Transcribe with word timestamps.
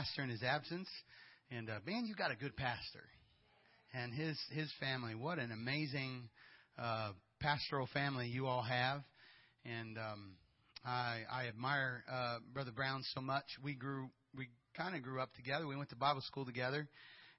pastor 0.00 0.22
in 0.22 0.30
his 0.30 0.42
absence. 0.42 0.88
And 1.50 1.68
uh, 1.68 1.78
man, 1.86 2.06
you 2.06 2.14
got 2.14 2.30
a 2.30 2.36
good 2.36 2.56
pastor, 2.56 3.04
and 3.92 4.14
his 4.14 4.38
his 4.50 4.72
family. 4.80 5.14
What 5.14 5.38
an 5.38 5.52
amazing 5.52 6.28
uh, 6.78 7.10
pastoral 7.40 7.86
family 7.92 8.26
you 8.28 8.46
all 8.46 8.62
have, 8.62 9.02
and 9.66 9.98
um, 9.98 10.36
I 10.86 11.20
I 11.30 11.48
admire 11.48 12.04
uh, 12.10 12.38
Brother 12.54 12.70
Brown 12.70 13.02
so 13.14 13.20
much. 13.20 13.44
We 13.62 13.74
grew 13.74 14.08
we 14.34 14.48
kind 14.74 14.96
of 14.96 15.02
grew 15.02 15.20
up 15.20 15.34
together. 15.34 15.66
We 15.66 15.76
went 15.76 15.90
to 15.90 15.96
Bible 15.96 16.22
school 16.22 16.46
together, 16.46 16.88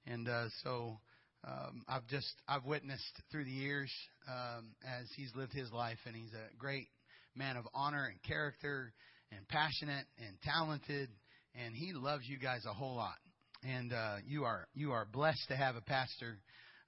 and 0.06 0.28
uh, 0.28 0.44
so 0.62 0.98
um, 1.44 1.82
I've 1.88 2.06
just 2.06 2.32
I've 2.46 2.64
witnessed 2.64 3.22
through 3.32 3.44
the 3.44 3.50
years 3.50 3.90
um, 4.28 4.74
as 4.86 5.08
he's 5.16 5.34
lived 5.34 5.52
his 5.52 5.72
life, 5.72 5.98
and 6.06 6.14
he's 6.14 6.32
a 6.32 6.56
great 6.58 6.88
man 7.34 7.56
of 7.56 7.64
honor 7.74 8.06
and 8.06 8.22
character, 8.22 8.92
and 9.32 9.48
passionate 9.48 10.06
and 10.18 10.36
talented, 10.42 11.08
and 11.54 11.74
he 11.74 11.92
loves 11.92 12.24
you 12.26 12.38
guys 12.38 12.64
a 12.66 12.72
whole 12.72 12.96
lot. 12.96 13.16
And 13.64 13.92
uh, 13.92 14.16
you 14.26 14.44
are 14.44 14.66
you 14.74 14.92
are 14.92 15.04
blessed 15.04 15.48
to 15.48 15.56
have 15.56 15.76
a 15.76 15.80
pastor 15.80 16.38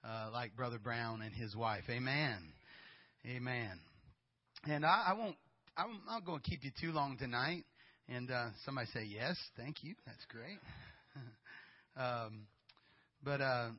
uh, 0.05 0.31
like 0.33 0.57
Brother 0.57 0.79
Brown 0.79 1.23
and 1.23 1.35
his 1.35 1.55
wife. 1.55 1.85
Amen. 1.89 2.39
Amen. 3.27 3.79
And 4.69 4.85
I, 4.85 5.05
I 5.09 5.13
won't. 5.15 5.37
I'm 5.77 6.01
not 6.07 6.25
going 6.25 6.41
to 6.41 6.51
keep 6.51 6.65
you 6.65 6.71
too 6.81 6.93
long 6.93 7.17
tonight. 7.17 7.65
And 8.09 8.31
uh, 8.31 8.49
somebody 8.65 8.89
say 8.93 9.05
yes, 9.05 9.37
thank 9.57 9.83
you. 9.83 9.95
That's 10.05 10.25
great. 10.29 10.59
um, 11.97 12.47
but 13.25 13.41
uh, 13.41 13.71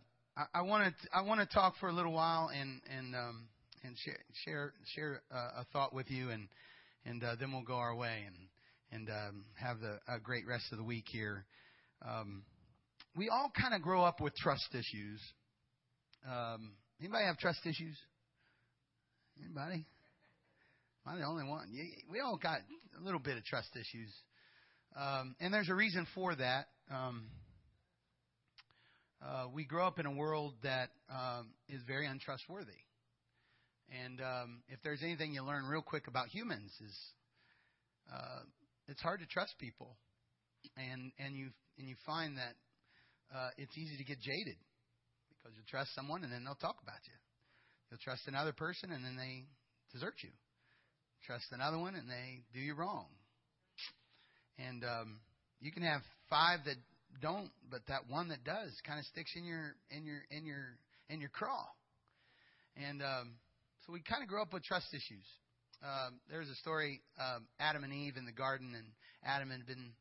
I 0.53 0.61
want 0.61 0.94
to 1.02 1.08
I 1.13 1.22
want 1.22 1.47
to 1.47 1.53
talk 1.53 1.75
for 1.80 1.89
a 1.89 1.94
little 1.94 2.11
while 2.11 2.49
and 2.49 2.81
and 2.97 3.16
um, 3.16 3.47
and 3.83 3.95
share 4.03 4.17
share 4.44 4.73
share 4.95 5.22
uh, 5.31 5.61
a 5.61 5.66
thought 5.72 5.94
with 5.94 6.09
you 6.09 6.30
and 6.30 6.47
and 7.05 7.23
uh, 7.23 7.36
then 7.39 7.52
we'll 7.52 7.61
go 7.61 7.75
our 7.75 7.95
way 7.95 8.23
and 8.25 8.36
and 8.95 9.09
um, 9.09 9.45
have 9.55 9.80
the, 9.81 9.99
a 10.08 10.20
great 10.20 10.48
rest 10.48 10.66
of 10.72 10.77
the 10.77 10.84
week 10.84 11.05
here. 11.08 11.45
Um, 12.08 12.44
we 13.16 13.30
all 13.30 13.52
kind 13.59 13.73
of 13.73 13.81
grow 13.81 14.03
up 14.03 14.22
with 14.22 14.34
trust 14.36 14.67
issues. 14.73 15.22
Um, 16.25 16.72
anybody 17.00 17.25
have 17.25 17.38
trust 17.38 17.59
issues? 17.66 17.97
Anybody? 19.44 19.86
Am 21.06 21.14
I 21.14 21.17
the 21.17 21.25
only 21.25 21.44
one? 21.44 21.67
We 22.09 22.19
all 22.22 22.38
got 22.42 22.59
a 23.00 23.03
little 23.03 23.19
bit 23.19 23.38
of 23.38 23.44
trust 23.44 23.69
issues, 23.75 24.14
um, 24.97 25.36
and 25.41 25.53
there's 25.53 25.69
a 25.69 25.75
reason 25.75 26.08
for 26.16 26.34
that. 26.36 26.67
Um, 26.89 27.25
uh, 29.22 29.47
we 29.53 29.66
grow 29.66 29.88
up 29.88 30.00
in 30.00 30.06
a 30.06 30.14
world 30.14 30.53
that 30.64 30.89
um, 31.09 31.50
is 31.67 31.81
very 31.86 32.08
untrustworthy. 32.08 32.72
And 34.03 34.22
um, 34.22 34.62
if 34.67 34.80
there's 34.84 35.03
anything 35.03 35.34
you 35.34 35.44
learn 35.44 35.66
real 35.66 35.81
quick 35.81 36.08
about 36.08 36.28
humans 36.30 36.72
is 36.84 36.97
uh, 38.12 38.39
it's 38.88 39.02
hard 39.02 39.19
to 39.19 39.25
trust 39.28 39.55
people, 39.59 39.97
and 40.78 41.11
and 41.19 41.36
you 41.36 41.50
and 41.78 41.88
you 41.88 41.95
find 42.05 42.38
that 42.38 42.55
uh, 43.33 43.50
it's 43.58 43.78
easy 43.78 43.97
to 43.97 44.03
get 44.03 44.19
jaded 44.22 44.58
because 45.45 45.55
you 45.58 45.64
trust 45.69 45.94
someone 45.94 46.23
and 46.23 46.31
then 46.31 46.44
they'll 46.44 46.55
talk 46.55 46.78
about 46.81 47.02
you. 47.06 47.13
You'll 47.89 48.00
trust 48.03 48.28
another 48.28 48.53
person 48.53 48.91
and 48.91 49.03
then 49.03 49.16
they 49.16 49.45
desert 49.94 50.16
you. 50.22 50.30
Trust 51.25 51.45
another 51.52 51.78
one 51.78 51.95
and 51.95 52.09
they 52.09 52.44
do 52.53 52.59
you 52.59 52.75
wrong. 52.75 53.06
And 54.58 54.83
um, 54.83 55.19
you 55.59 55.72
can 55.72 55.83
have 55.83 56.02
five 56.30 56.59
that 56.66 56.78
don't, 57.22 57.50
but 57.69 57.81
that 57.88 58.09
one 58.09 58.30
that 58.30 58.44
does 58.44 58.72
kind 58.86 59.00
of 59.00 59.06
sticks 59.06 59.31
in 59.36 59.45
your 59.45 59.75
in 59.89 60.06
your 60.06 60.22
in 60.31 60.45
your 60.45 60.78
in 61.09 61.19
your 61.19 61.30
craw. 61.30 61.66
And 62.75 63.02
um, 63.02 63.36
so 63.86 63.94
we 63.94 64.02
kind 64.02 64.23
of 64.23 64.30
grow 64.30 64.41
up 64.41 64.53
with 64.53 64.63
trust 64.63 64.88
issues. 64.94 65.25
Um, 65.86 66.19
there's 66.31 66.50
a 66.50 66.55
story, 66.55 67.02
um, 67.19 67.45
Adam 67.59 67.83
and 67.83 67.94
Eve 67.94 68.17
in 68.17 68.25
the 68.25 68.31
garden, 68.31 68.73
and 68.73 68.88
Adam 69.23 69.52
had 69.52 69.67
been 69.67 69.94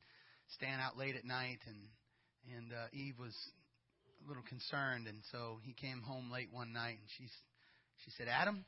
staying 0.56 0.80
out 0.80 0.96
late 0.96 1.14
at 1.14 1.26
night, 1.26 1.58
and 1.66 1.76
and 2.56 2.72
uh, 2.72 2.86
Eve 2.92 3.14
was 3.18 3.34
a 4.24 4.28
little 4.28 4.42
concerned, 4.48 5.06
and 5.06 5.18
so 5.30 5.58
he 5.62 5.74
came 5.74 6.00
home 6.00 6.30
late 6.32 6.48
one 6.50 6.72
night, 6.72 6.96
and 7.00 7.08
she 7.18 7.24
she 8.02 8.10
said, 8.16 8.28
Adam, 8.28 8.64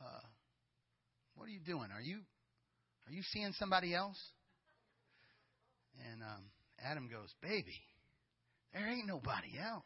uh, 0.00 0.24
what 1.36 1.44
are 1.44 1.52
you 1.52 1.60
doing? 1.60 1.90
Are 1.94 2.00
you 2.00 2.20
are 3.06 3.12
you 3.12 3.22
seeing 3.32 3.52
somebody 3.58 3.94
else? 3.94 4.18
And 6.10 6.22
um, 6.22 6.44
Adam 6.82 7.08
goes, 7.08 7.28
Baby, 7.42 7.76
there 8.72 8.88
ain't 8.88 9.06
nobody 9.06 9.52
else. 9.60 9.84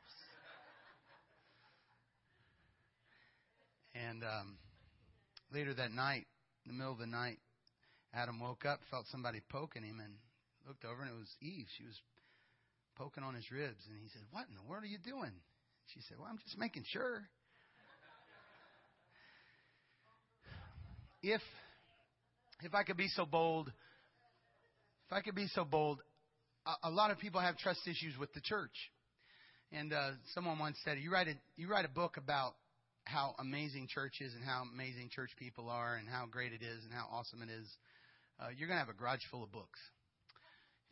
And 3.94 4.22
um, 4.22 4.59
later 5.53 5.75
that 5.75 5.92
night, 5.92 6.26
in 6.64 6.72
the 6.72 6.78
middle 6.78 6.92
of 6.92 6.98
the 6.98 7.06
night, 7.06 7.38
Adam 8.14 8.41
woke 8.41 8.64
up, 8.64 8.81
felt 8.91 9.06
somebody 9.10 9.41
poking 9.50 9.82
him, 9.82 10.00
and 10.00 10.14
looked 10.66 10.84
over, 10.84 11.03
and 11.03 11.10
it 11.10 11.16
was 11.16 11.28
Eve. 11.41 11.66
She 11.76 11.84
was 11.84 11.94
poking 12.97 13.22
on 13.22 13.34
his 13.34 13.50
ribs. 13.50 13.81
And 13.88 13.98
he 14.03 14.09
said, 14.09 14.22
What 14.31 14.47
in 14.48 14.54
the 14.54 14.69
world 14.69 14.84
are 14.84 14.86
you 14.86 14.98
doing? 14.98 15.32
She 15.94 16.00
said, 16.09 16.19
Well, 16.19 16.28
I'm 16.31 16.38
just 16.38 16.59
making 16.59 16.84
sure. 16.88 17.22
If 21.22 21.41
if 22.62 22.75
I 22.75 22.82
could 22.82 22.97
be 22.97 23.09
so 23.09 23.25
bold, 23.25 23.69
if 23.69 25.12
I 25.12 25.20
could 25.20 25.34
be 25.34 25.48
so 25.48 25.65
bold, 25.65 26.00
a, 26.82 26.91
lot 26.91 27.10
of 27.10 27.19
people 27.19 27.41
have 27.41 27.56
trust 27.56 27.80
issues 27.86 28.16
with 28.19 28.32
the 28.34 28.41
church. 28.41 28.75
And 29.72 29.92
uh, 29.92 30.10
someone 30.34 30.59
once 30.59 30.76
said, 30.84 30.98
"You 30.98 31.10
write 31.12 31.28
a 31.28 31.34
you 31.56 31.69
write 31.69 31.84
a 31.84 31.88
book 31.88 32.16
about 32.16 32.54
how 33.08 33.34
amazing 33.38 33.88
church 33.88 34.20
is 34.20 34.34
and 34.34 34.44
how 34.44 34.64
amazing 34.72 35.08
church 35.10 35.30
people 35.38 35.69
are 35.69 35.96
and 35.96 36.08
how 36.08 36.26
great 36.30 36.52
it 36.52 36.62
is 36.62 36.84
and 36.84 36.92
how 36.92 37.06
awesome 37.10 37.42
it 37.42 37.48
is. 37.48 37.66
Uh, 38.38 38.48
you're 38.56 38.69
going 38.69 38.78
to 38.78 38.84
have 38.84 38.94
a 38.94 38.98
garage 38.98 39.24
full 39.30 39.42
of 39.42 39.50
books. 39.50 39.80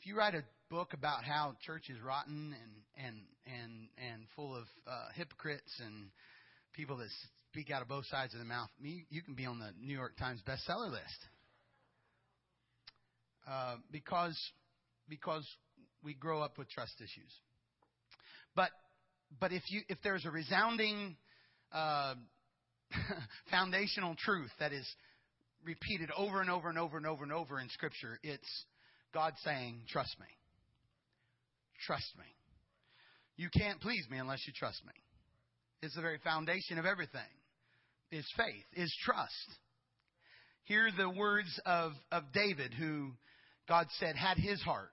If 0.00 0.06
you 0.06 0.16
write 0.16 0.34
a 0.34 0.42
book 0.70 0.94
about 0.94 1.24
how 1.24 1.54
church 1.64 1.90
is 1.90 2.00
rotten 2.00 2.54
and 2.54 3.06
and 3.06 3.16
and 3.46 3.88
and 3.98 4.22
full 4.34 4.56
of 4.56 4.64
uh, 4.86 5.08
hypocrites 5.14 5.70
and 5.84 6.10
people 6.72 6.96
that 6.98 7.08
speak 7.50 7.70
out 7.70 7.82
of 7.82 7.88
both 7.88 8.06
sides 8.06 8.32
of 8.32 8.40
the 8.40 8.46
mouth, 8.46 8.68
you 8.80 9.22
can 9.22 9.34
be 9.34 9.46
on 9.46 9.58
the 9.58 9.70
New 9.80 9.94
York 9.94 10.16
Times 10.16 10.40
bestseller 10.46 10.90
list 10.90 11.20
uh, 13.48 13.76
because 13.92 14.36
because 15.08 15.46
we 16.02 16.14
grow 16.14 16.40
up 16.40 16.58
with 16.58 16.68
trust 16.70 16.94
issues. 16.98 17.32
But 18.54 18.70
but 19.40 19.52
if 19.52 19.62
you 19.68 19.82
if 19.88 19.98
there's 20.02 20.24
a 20.24 20.30
resounding 20.30 21.16
uh, 21.72 22.14
foundational 23.50 24.14
truth 24.18 24.50
that 24.58 24.72
is 24.72 24.86
repeated 25.64 26.10
over 26.16 26.40
and 26.40 26.50
over 26.50 26.68
and 26.68 26.78
over 26.78 26.96
and 26.96 27.06
over 27.06 27.24
and 27.24 27.32
over 27.32 27.60
in 27.60 27.68
Scripture, 27.70 28.18
it's 28.22 28.64
God 29.12 29.34
saying, 29.44 29.82
"Trust 29.88 30.18
me, 30.18 30.26
trust 31.84 32.16
me." 32.18 32.24
You 33.36 33.50
can't 33.50 33.80
please 33.80 34.06
me 34.10 34.18
unless 34.18 34.46
you 34.46 34.52
trust 34.54 34.84
me. 34.86 34.92
It's 35.82 35.94
the 35.94 36.00
very 36.00 36.18
foundation 36.18 36.78
of 36.78 36.86
everything. 36.86 37.20
Is 38.10 38.26
faith, 38.36 38.64
is 38.74 38.94
trust. 39.04 39.32
Hear 40.64 40.90
the 40.96 41.10
words 41.10 41.60
of, 41.66 41.92
of 42.10 42.24
David, 42.32 42.72
who 42.72 43.12
God 43.68 43.86
said 43.98 44.16
had 44.16 44.38
his 44.38 44.60
heart. 44.62 44.92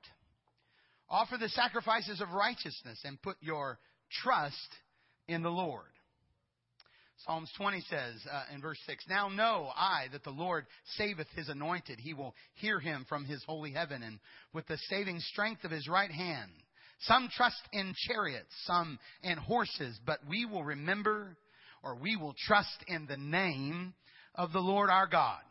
Offer 1.09 1.37
the 1.37 1.49
sacrifices 1.49 2.21
of 2.21 2.31
righteousness 2.31 2.99
and 3.03 3.21
put 3.21 3.37
your 3.39 3.79
trust 4.23 4.69
in 5.27 5.43
the 5.43 5.49
Lord. 5.49 5.92
Psalms 7.17 7.49
20 7.55 7.81
says 7.89 8.15
uh, 8.31 8.43
in 8.53 8.61
verse 8.61 8.79
6 8.85 9.05
Now 9.07 9.29
know 9.29 9.69
I 9.75 10.07
that 10.11 10.23
the 10.23 10.29
Lord 10.29 10.65
saveth 10.97 11.27
his 11.35 11.47
anointed. 11.47 11.99
He 11.99 12.13
will 12.13 12.35
hear 12.55 12.79
him 12.79 13.05
from 13.07 13.25
his 13.25 13.43
holy 13.45 13.71
heaven, 13.71 14.03
and 14.03 14.19
with 14.53 14.67
the 14.67 14.77
saving 14.89 15.19
strength 15.19 15.63
of 15.63 15.71
his 15.71 15.87
right 15.87 16.11
hand. 16.11 16.51
Some 17.01 17.29
trust 17.35 17.61
in 17.71 17.93
chariots, 18.07 18.53
some 18.65 18.99
in 19.23 19.37
horses, 19.37 19.99
but 20.05 20.19
we 20.27 20.45
will 20.45 20.63
remember 20.63 21.37
or 21.83 21.95
we 21.95 22.15
will 22.15 22.33
trust 22.47 22.83
in 22.87 23.05
the 23.07 23.17
name 23.17 23.93
of 24.35 24.53
the 24.53 24.59
Lord 24.59 24.89
our 24.89 25.07
God. 25.07 25.41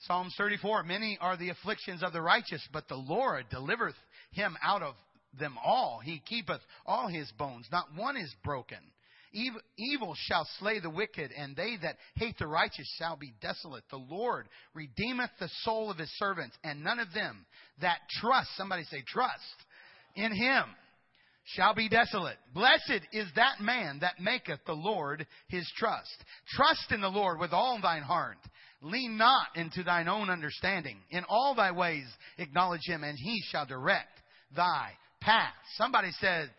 Psalms 0.00 0.34
34 0.38 0.84
Many 0.84 1.18
are 1.20 1.36
the 1.36 1.50
afflictions 1.50 2.02
of 2.02 2.12
the 2.12 2.22
righteous, 2.22 2.66
but 2.72 2.88
the 2.88 2.96
Lord 2.96 3.46
delivereth 3.50 3.96
him 4.32 4.56
out 4.62 4.82
of 4.82 4.94
them 5.38 5.56
all. 5.62 6.00
He 6.02 6.22
keepeth 6.26 6.60
all 6.86 7.08
his 7.08 7.30
bones, 7.32 7.66
not 7.70 7.94
one 7.94 8.16
is 8.16 8.34
broken. 8.44 8.78
Evil 9.32 10.14
shall 10.16 10.48
slay 10.58 10.80
the 10.80 10.90
wicked, 10.90 11.30
and 11.36 11.54
they 11.54 11.76
that 11.82 11.96
hate 12.16 12.38
the 12.38 12.46
righteous 12.46 12.88
shall 12.98 13.16
be 13.16 13.34
desolate. 13.40 13.84
The 13.90 13.96
Lord 13.96 14.48
redeemeth 14.74 15.30
the 15.38 15.50
soul 15.62 15.90
of 15.90 15.98
his 15.98 16.10
servants, 16.18 16.56
and 16.64 16.82
none 16.82 16.98
of 16.98 17.12
them 17.12 17.46
that 17.80 17.98
trust, 18.20 18.48
somebody 18.56 18.84
say 18.84 19.02
trust, 19.06 19.42
in 20.16 20.32
him 20.32 20.64
shall 21.54 21.74
be 21.74 21.88
desolate. 21.88 22.36
Blessed 22.54 23.00
is 23.12 23.26
that 23.36 23.60
man 23.60 23.98
that 24.00 24.20
maketh 24.20 24.60
the 24.66 24.72
Lord 24.72 25.26
his 25.48 25.70
trust. 25.76 26.24
Trust 26.54 26.92
in 26.92 27.00
the 27.00 27.08
Lord 27.08 27.38
with 27.38 27.52
all 27.52 27.78
thine 27.80 28.02
heart. 28.02 28.38
Lean 28.82 29.16
not 29.16 29.46
into 29.56 29.82
thine 29.82 30.08
own 30.08 30.30
understanding. 30.30 30.98
In 31.10 31.24
all 31.28 31.54
thy 31.54 31.72
ways 31.72 32.06
acknowledge 32.38 32.84
him, 32.84 33.02
and 33.02 33.18
he 33.18 33.42
shall 33.50 33.66
direct 33.66 34.20
thy 34.54 34.92
path. 35.20 35.54
Somebody 35.76 36.10
said, 36.20 36.50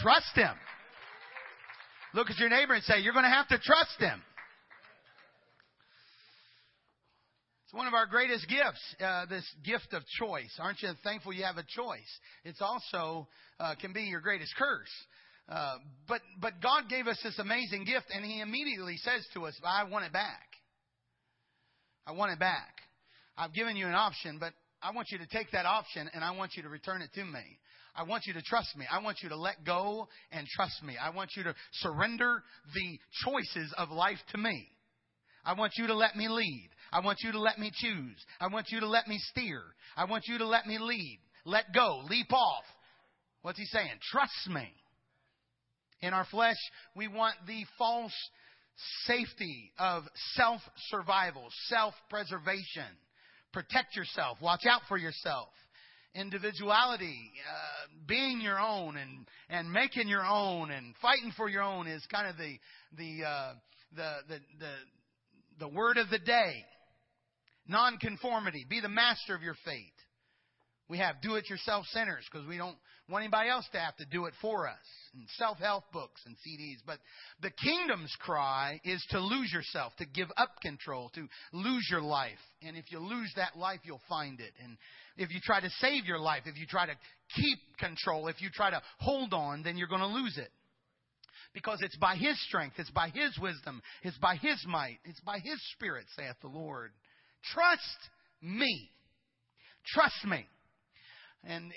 trust 0.00 0.34
him. 0.34 0.54
Look 2.14 2.30
at 2.30 2.38
your 2.38 2.48
neighbor 2.48 2.74
and 2.74 2.84
say, 2.84 3.00
you're 3.00 3.12
going 3.12 3.24
to 3.24 3.30
have 3.30 3.48
to 3.48 3.58
trust 3.58 3.98
him. 3.98 4.22
It's 7.64 7.74
one 7.74 7.88
of 7.88 7.94
our 7.94 8.06
greatest 8.06 8.48
gifts, 8.48 8.94
uh, 9.04 9.26
this 9.26 9.44
gift 9.64 9.92
of 9.92 10.02
choice. 10.20 10.56
Aren't 10.60 10.80
you 10.80 10.90
thankful 11.02 11.32
you 11.32 11.42
have 11.42 11.56
a 11.56 11.64
choice? 11.66 12.20
It's 12.44 12.62
also 12.62 13.26
uh, 13.58 13.74
can 13.80 13.92
be 13.92 14.02
your 14.02 14.20
greatest 14.20 14.54
curse. 14.56 14.92
Uh, 15.48 15.78
but 16.06 16.20
but 16.40 16.52
God 16.62 16.84
gave 16.88 17.08
us 17.08 17.18
this 17.22 17.38
amazing 17.38 17.84
gift, 17.84 18.06
and 18.14 18.24
He 18.24 18.40
immediately 18.40 18.96
says 18.98 19.26
to 19.34 19.44
us, 19.44 19.58
"I 19.62 19.84
want 19.84 20.06
it 20.06 20.12
back. 20.12 20.46
I 22.06 22.12
want 22.12 22.32
it 22.32 22.38
back. 22.38 22.80
I've 23.36 23.52
given 23.52 23.76
you 23.76 23.86
an 23.86 23.94
option, 23.94 24.38
but 24.38 24.54
I 24.80 24.92
want 24.92 25.08
you 25.10 25.18
to 25.18 25.26
take 25.26 25.50
that 25.50 25.66
option, 25.66 26.08
and 26.14 26.24
I 26.24 26.30
want 26.30 26.52
you 26.56 26.62
to 26.62 26.68
return 26.68 27.02
it 27.02 27.12
to 27.14 27.24
me. 27.24 27.58
I 27.96 28.02
want 28.02 28.24
you 28.26 28.32
to 28.34 28.42
trust 28.42 28.76
me. 28.76 28.86
I 28.90 29.02
want 29.02 29.18
you 29.22 29.28
to 29.28 29.36
let 29.36 29.64
go 29.64 30.08
and 30.32 30.46
trust 30.48 30.82
me. 30.82 30.96
I 31.00 31.10
want 31.10 31.30
you 31.36 31.44
to 31.44 31.54
surrender 31.74 32.42
the 32.74 32.98
choices 33.24 33.72
of 33.78 33.90
life 33.90 34.18
to 34.32 34.38
me. 34.38 34.68
I 35.44 35.54
want 35.54 35.72
you 35.76 35.86
to 35.88 35.94
let 35.94 36.16
me 36.16 36.28
lead. 36.28 36.70
I 36.92 37.00
want 37.00 37.18
you 37.22 37.32
to 37.32 37.40
let 37.40 37.58
me 37.58 37.70
choose. 37.72 38.16
I 38.40 38.48
want 38.48 38.66
you 38.70 38.80
to 38.80 38.88
let 38.88 39.06
me 39.06 39.18
steer. 39.30 39.62
I 39.96 40.06
want 40.06 40.24
you 40.26 40.38
to 40.38 40.46
let 40.46 40.66
me 40.66 40.78
lead. 40.78 41.20
Let 41.44 41.66
go. 41.74 42.02
Leap 42.08 42.32
off. 42.32 42.64
What's 43.42 43.58
he 43.58 43.66
saying? 43.66 43.98
Trust 44.10 44.48
me. 44.48 44.66
In 46.00 46.14
our 46.14 46.24
flesh, 46.24 46.56
we 46.96 47.08
want 47.08 47.34
the 47.46 47.64
false 47.78 48.12
safety 49.06 49.70
of 49.78 50.02
self 50.34 50.60
survival, 50.88 51.46
self 51.68 51.94
preservation. 52.10 52.88
Protect 53.52 53.94
yourself. 53.94 54.38
Watch 54.40 54.66
out 54.68 54.82
for 54.88 54.98
yourself 54.98 55.48
individuality, 56.14 57.32
uh, 57.48 57.88
being 58.06 58.40
your 58.40 58.58
own 58.60 58.96
and, 58.96 59.26
and 59.48 59.70
making 59.70 60.08
your 60.08 60.24
own 60.24 60.70
and 60.70 60.94
fighting 61.02 61.32
for 61.36 61.48
your 61.48 61.62
own 61.62 61.86
is 61.86 62.04
kind 62.10 62.28
of 62.28 62.36
the, 62.36 62.58
the, 62.96 63.24
uh, 63.24 63.52
the, 63.96 64.12
the, 64.28 64.38
the, 64.58 64.72
the 65.60 65.68
word 65.68 65.96
of 65.96 66.10
the 66.10 66.18
day. 66.18 66.64
Nonconformity. 67.66 68.66
Be 68.68 68.80
the 68.80 68.88
master 68.88 69.34
of 69.34 69.42
your 69.42 69.56
fate. 69.64 69.93
We 70.88 70.98
have 70.98 71.22
do 71.22 71.36
it 71.36 71.48
yourself 71.48 71.86
centers 71.92 72.24
because 72.30 72.46
we 72.46 72.58
don't 72.58 72.76
want 73.08 73.22
anybody 73.22 73.48
else 73.48 73.66
to 73.72 73.78
have 73.78 73.96
to 73.96 74.04
do 74.04 74.26
it 74.26 74.34
for 74.40 74.68
us. 74.68 74.76
And 75.14 75.26
self 75.38 75.58
help 75.58 75.84
books 75.92 76.20
and 76.26 76.36
CDs. 76.36 76.78
But 76.86 76.98
the 77.40 77.50
kingdom's 77.50 78.14
cry 78.20 78.80
is 78.84 79.04
to 79.10 79.20
lose 79.20 79.50
yourself, 79.52 79.92
to 79.98 80.06
give 80.06 80.28
up 80.36 80.60
control, 80.60 81.10
to 81.14 81.26
lose 81.52 81.86
your 81.90 82.02
life. 82.02 82.38
And 82.62 82.76
if 82.76 82.90
you 82.90 82.98
lose 82.98 83.32
that 83.36 83.56
life, 83.56 83.80
you'll 83.84 84.00
find 84.08 84.40
it. 84.40 84.52
And 84.62 84.76
if 85.16 85.32
you 85.32 85.40
try 85.42 85.60
to 85.60 85.70
save 85.80 86.04
your 86.04 86.18
life, 86.18 86.42
if 86.46 86.58
you 86.58 86.66
try 86.66 86.86
to 86.86 86.96
keep 87.34 87.58
control, 87.78 88.28
if 88.28 88.42
you 88.42 88.50
try 88.52 88.70
to 88.70 88.82
hold 88.98 89.32
on, 89.32 89.62
then 89.62 89.78
you're 89.78 89.88
going 89.88 90.00
to 90.00 90.06
lose 90.06 90.36
it. 90.36 90.50
Because 91.54 91.78
it's 91.82 91.96
by 91.96 92.16
His 92.16 92.38
strength, 92.46 92.74
it's 92.78 92.90
by 92.90 93.10
His 93.10 93.38
wisdom, 93.40 93.80
it's 94.02 94.18
by 94.18 94.36
His 94.36 94.62
might, 94.66 94.98
it's 95.04 95.20
by 95.20 95.38
His 95.38 95.60
Spirit, 95.72 96.04
saith 96.16 96.34
the 96.42 96.48
Lord. 96.48 96.90
Trust 97.52 98.10
me. 98.42 98.90
Trust 99.86 100.24
me. 100.24 100.46
And 101.46 101.72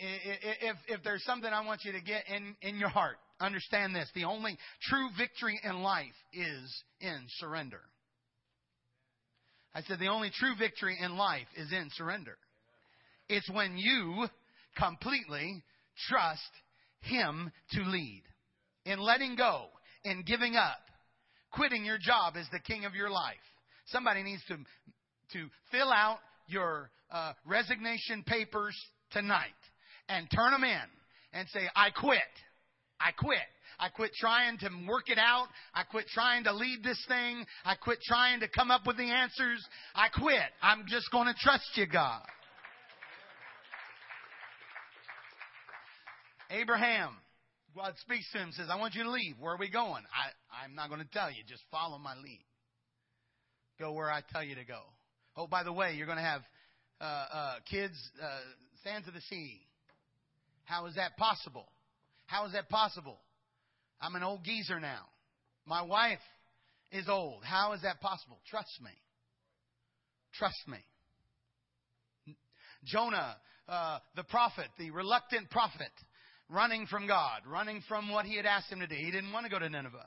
if, 0.62 0.78
if 0.88 1.04
there's 1.04 1.24
something 1.24 1.52
I 1.52 1.66
want 1.66 1.82
you 1.84 1.92
to 1.92 2.02
get 2.02 2.24
in, 2.30 2.56
in 2.62 2.78
your 2.78 2.90
heart, 2.90 3.18
understand 3.40 3.94
this. 3.94 4.10
The 4.16 4.24
only 4.24 4.58
true 4.84 5.10
victory 5.18 5.60
in 5.64 5.82
life 5.82 6.06
is 6.34 6.84
in 7.02 7.26
surrender. 7.40 7.82
I 9.76 9.82
said 9.82 10.00
the 10.00 10.08
only 10.08 10.32
true 10.34 10.54
victory 10.58 10.98
in 11.00 11.18
life 11.18 11.48
is 11.56 11.72
in 11.72 11.90
surrender. 11.96 12.38
It's 13.30 13.50
when 13.52 13.78
you 13.78 14.28
completely 14.78 15.64
trust 16.08 16.42
Him 17.02 17.52
to 17.72 17.82
lead. 17.82 18.24
In 18.86 19.00
letting 19.00 19.36
go, 19.36 19.66
in 20.06 20.24
giving 20.26 20.56
up, 20.56 20.80
quitting 21.52 21.84
your 21.84 21.98
job 21.98 22.36
as 22.38 22.48
the 22.52 22.60
king 22.60 22.86
of 22.86 22.96
your 22.96 23.10
life. 23.10 23.36
Somebody 23.88 24.24
needs 24.24 24.42
to, 24.48 24.56
to 25.34 25.48
fill 25.72 25.92
out 25.92 26.20
your 26.48 26.90
uh, 27.12 27.34
resignation 27.46 28.24
papers 28.24 28.76
tonight 29.12 29.54
and 30.10 30.28
turn 30.34 30.52
them 30.52 30.64
in 30.64 30.88
and 31.34 31.48
say, 31.50 31.62
I 31.76 31.90
quit. 31.92 32.20
I 33.00 33.12
quit. 33.12 33.40
I 33.80 33.90
quit 33.90 34.12
trying 34.20 34.58
to 34.60 34.70
work 34.88 35.10
it 35.10 35.20
out. 35.20 35.48
I 35.74 35.84
quit 35.84 36.08
trying 36.08 36.46
to 36.46 36.54
lead 36.54 36.84
this 36.84 37.04
thing. 37.08 37.46
I 37.64 37.76
quit 37.76 38.00
trying 38.02 38.40
to 38.40 38.48
come 38.48 38.72
up 38.72 38.88
with 38.88 38.98
the 38.98 39.04
answers. 39.04 39.64
I 39.94 40.10
quit. 40.10 40.40
I'm 40.62 40.86
just 40.88 41.12
going 41.12 41.28
to 41.28 41.36
trust 41.40 41.70
you, 41.76 41.86
God. 41.86 42.24
Abraham, 46.50 47.10
God 47.76 47.94
speaks 47.98 48.32
to 48.32 48.40
him, 48.40 48.52
says, 48.54 48.68
I 48.72 48.78
want 48.78 48.96
you 48.96 49.04
to 49.04 49.12
leave. 49.12 49.36
Where 49.40 49.54
are 49.54 49.58
we 49.58 49.70
going? 49.70 50.04
I, 50.10 50.64
I'm 50.64 50.74
not 50.74 50.90
going 50.90 51.02
to 51.02 51.10
tell 51.12 51.30
you. 51.30 51.44
Just 51.48 51.64
follow 51.70 52.00
my 52.00 52.16
lead. 52.16 52.44
Go 53.80 53.92
where 53.92 54.10
I 54.10 54.22
tell 54.32 54.44
you 54.44 54.56
to 54.56 54.64
go. 54.64 54.80
Oh, 55.36 55.46
by 55.46 55.64
the 55.64 55.74
way, 55.74 55.94
you're 55.96 56.08
going 56.08 56.18
to 56.18 56.24
have 56.24 56.42
uh, 57.00 57.04
uh, 57.04 57.56
kids, 57.70 57.96
uh, 58.24 58.90
of 59.06 59.14
the 59.14 59.22
sea. 59.30 59.67
How 60.68 60.86
is 60.86 60.96
that 60.96 61.16
possible? 61.16 61.66
How 62.26 62.46
is 62.46 62.52
that 62.52 62.68
possible? 62.68 63.18
I'm 64.02 64.16
an 64.16 64.24
old 64.24 64.44
geezer 64.44 64.82
now. 64.82 65.06
My 65.66 65.82
wife 65.82 66.20
is 66.92 67.08
old. 67.08 67.44
How 67.44 67.72
is 67.72 67.82
that 67.84 68.02
possible? 68.02 68.38
Trust 68.50 68.82
me. 68.84 68.92
Trust 70.38 70.68
me. 70.68 70.78
Jonah, 72.84 73.38
uh, 73.70 74.00
the 74.18 74.26
prophet, 74.26 74.68
the 74.78 74.92
reluctant 74.92 75.50
prophet, 75.50 75.92
running 76.50 76.86
from 76.86 77.08
God, 77.08 77.42
running 77.50 77.82
from 77.88 78.10
what 78.12 78.26
he 78.26 78.36
had 78.36 78.46
asked 78.46 78.70
him 78.70 78.82
to 78.82 78.88
do. 78.88 78.96
He 78.96 79.10
didn't 79.10 79.32
want 79.32 79.46
to 79.46 79.50
go 79.50 79.60
to 79.60 79.70
Nineveh. 79.70 80.06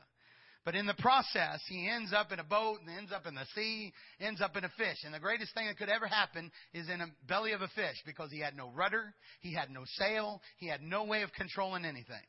But 0.65 0.75
in 0.75 0.87
the 0.87 0.95
process, 0.95 1.61
he 1.69 1.89
ends 1.89 2.13
up 2.13 2.33
in 2.33 2.39
a 2.39 2.45
boat 2.45 2.81
and 2.81 2.99
ends 2.99 3.13
up 3.13 3.27
in 3.27 3.35
the 3.35 3.47
sea, 3.55 3.93
ends 4.21 4.43
up 4.43 4.57
in 4.57 4.65
a 4.65 4.69
fish. 4.77 4.99
And 5.05 5.15
the 5.15 5.19
greatest 5.19 5.55
thing 5.55 5.67
that 5.67 5.79
could 5.79 5.89
ever 5.89 6.07
happen 6.07 6.51
is 6.75 6.89
in 6.91 6.99
the 6.99 7.07
belly 7.27 7.53
of 7.53 7.63
a 7.63 7.69
fish 7.69 7.97
because 8.05 8.31
he 8.31 8.41
had 8.41 8.55
no 8.55 8.71
rudder, 8.75 9.15
he 9.41 9.55
had 9.55 9.71
no 9.71 9.85
sail, 9.97 10.43
he 10.59 10.69
had 10.69 10.83
no 10.83 11.05
way 11.05 11.23
of 11.23 11.33
controlling 11.33 11.87
anything. 11.87 12.27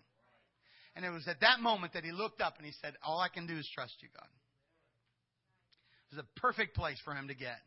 And 0.96 1.04
it 1.04 1.10
was 1.10 1.28
at 1.28 1.42
that 1.42 1.60
moment 1.60 1.94
that 1.94 2.04
he 2.04 2.12
looked 2.12 2.42
up 2.42 2.56
and 2.58 2.66
he 2.66 2.74
said, 2.82 2.94
All 3.04 3.20
I 3.20 3.28
can 3.28 3.48
do 3.48 3.58
is 3.58 3.70
trust 3.74 3.96
you, 4.02 4.10
God. 4.16 4.28
It 6.12 6.16
was 6.16 6.26
a 6.26 6.40
perfect 6.40 6.76
place 6.76 7.00
for 7.04 7.14
him 7.14 7.28
to 7.28 7.36
get. 7.36 7.60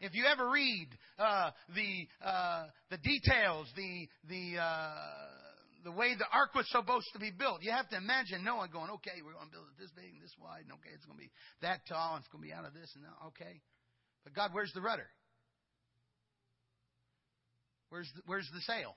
If 0.00 0.14
you 0.14 0.24
ever 0.26 0.50
read 0.50 0.88
uh, 1.18 1.50
the 1.74 2.08
uh, 2.26 2.64
the 2.90 2.96
details, 2.98 3.68
the 3.76 4.08
the 4.28 4.60
uh, 4.60 4.96
the 5.84 5.92
way 5.92 6.14
the 6.14 6.28
ark 6.32 6.54
was 6.54 6.68
supposed 6.70 7.08
to 7.12 7.18
be 7.18 7.30
built. 7.30 7.62
You 7.62 7.72
have 7.72 7.88
to 7.90 7.96
imagine 7.96 8.44
Noah 8.44 8.68
going, 8.72 8.90
okay, 9.02 9.22
we're 9.24 9.34
going 9.34 9.46
to 9.46 9.52
build 9.52 9.66
it 9.66 9.80
this 9.80 9.90
big 9.94 10.14
and 10.14 10.22
this 10.22 10.34
wide, 10.38 10.62
and 10.62 10.72
okay, 10.78 10.90
it's 10.94 11.04
going 11.04 11.18
to 11.18 11.24
be 11.24 11.30
that 11.60 11.86
tall, 11.88 12.14
and 12.14 12.22
it's 12.22 12.30
going 12.30 12.42
to 12.42 12.48
be 12.48 12.54
out 12.54 12.64
of 12.64 12.74
this 12.74 12.90
and 12.94 13.04
that. 13.04 13.16
Okay. 13.34 13.60
But 14.24 14.34
God, 14.34 14.50
where's 14.52 14.72
the 14.72 14.80
rudder? 14.80 15.08
Where's 17.90 18.10
the, 18.14 18.22
where's 18.26 18.48
the 18.54 18.60
sail? 18.62 18.96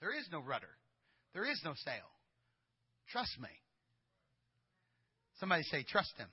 There 0.00 0.16
is 0.16 0.26
no 0.32 0.40
rudder. 0.40 0.70
There 1.34 1.44
is 1.44 1.60
no 1.64 1.74
sail. 1.84 2.08
Trust 3.10 3.38
me. 3.40 3.50
Somebody 5.40 5.64
say, 5.64 5.84
trust 5.84 6.12
him. 6.16 6.28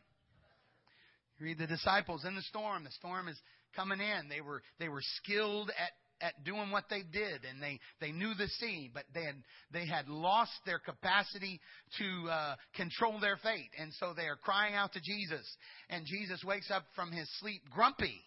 You 1.39 1.48
read 1.48 1.58
the 1.58 1.68
disciples 1.68 2.25
in 2.25 2.36
the 2.36 2.41
storm. 2.44 2.84
The 2.84 2.91
storm 2.91 3.27
is 3.27 3.38
coming 3.75 4.00
in. 4.00 4.29
They 4.29 4.41
were, 4.41 4.62
they 4.79 4.89
were 4.89 5.01
skilled 5.01 5.70
at 5.70 5.91
at 6.21 6.43
doing 6.43 6.71
what 6.71 6.85
they 6.89 7.01
did 7.01 7.45
and 7.49 7.61
they, 7.61 7.79
they 8.01 8.11
knew 8.11 8.33
the 8.33 8.47
sea, 8.59 8.89
but 8.93 9.03
they 9.13 9.23
had, 9.23 9.35
they 9.71 9.85
had 9.85 10.07
lost 10.07 10.51
their 10.65 10.79
capacity 10.79 11.59
to 11.97 12.29
uh, 12.29 12.55
control 12.75 13.19
their 13.19 13.38
fate. 13.38 13.69
And 13.79 13.93
so 13.99 14.13
they 14.15 14.27
are 14.27 14.35
crying 14.35 14.75
out 14.75 14.93
to 14.93 15.01
Jesus. 15.01 15.45
And 15.89 16.05
Jesus 16.05 16.43
wakes 16.43 16.69
up 16.71 16.83
from 16.95 17.11
his 17.11 17.29
sleep 17.39 17.61
grumpy. 17.71 18.21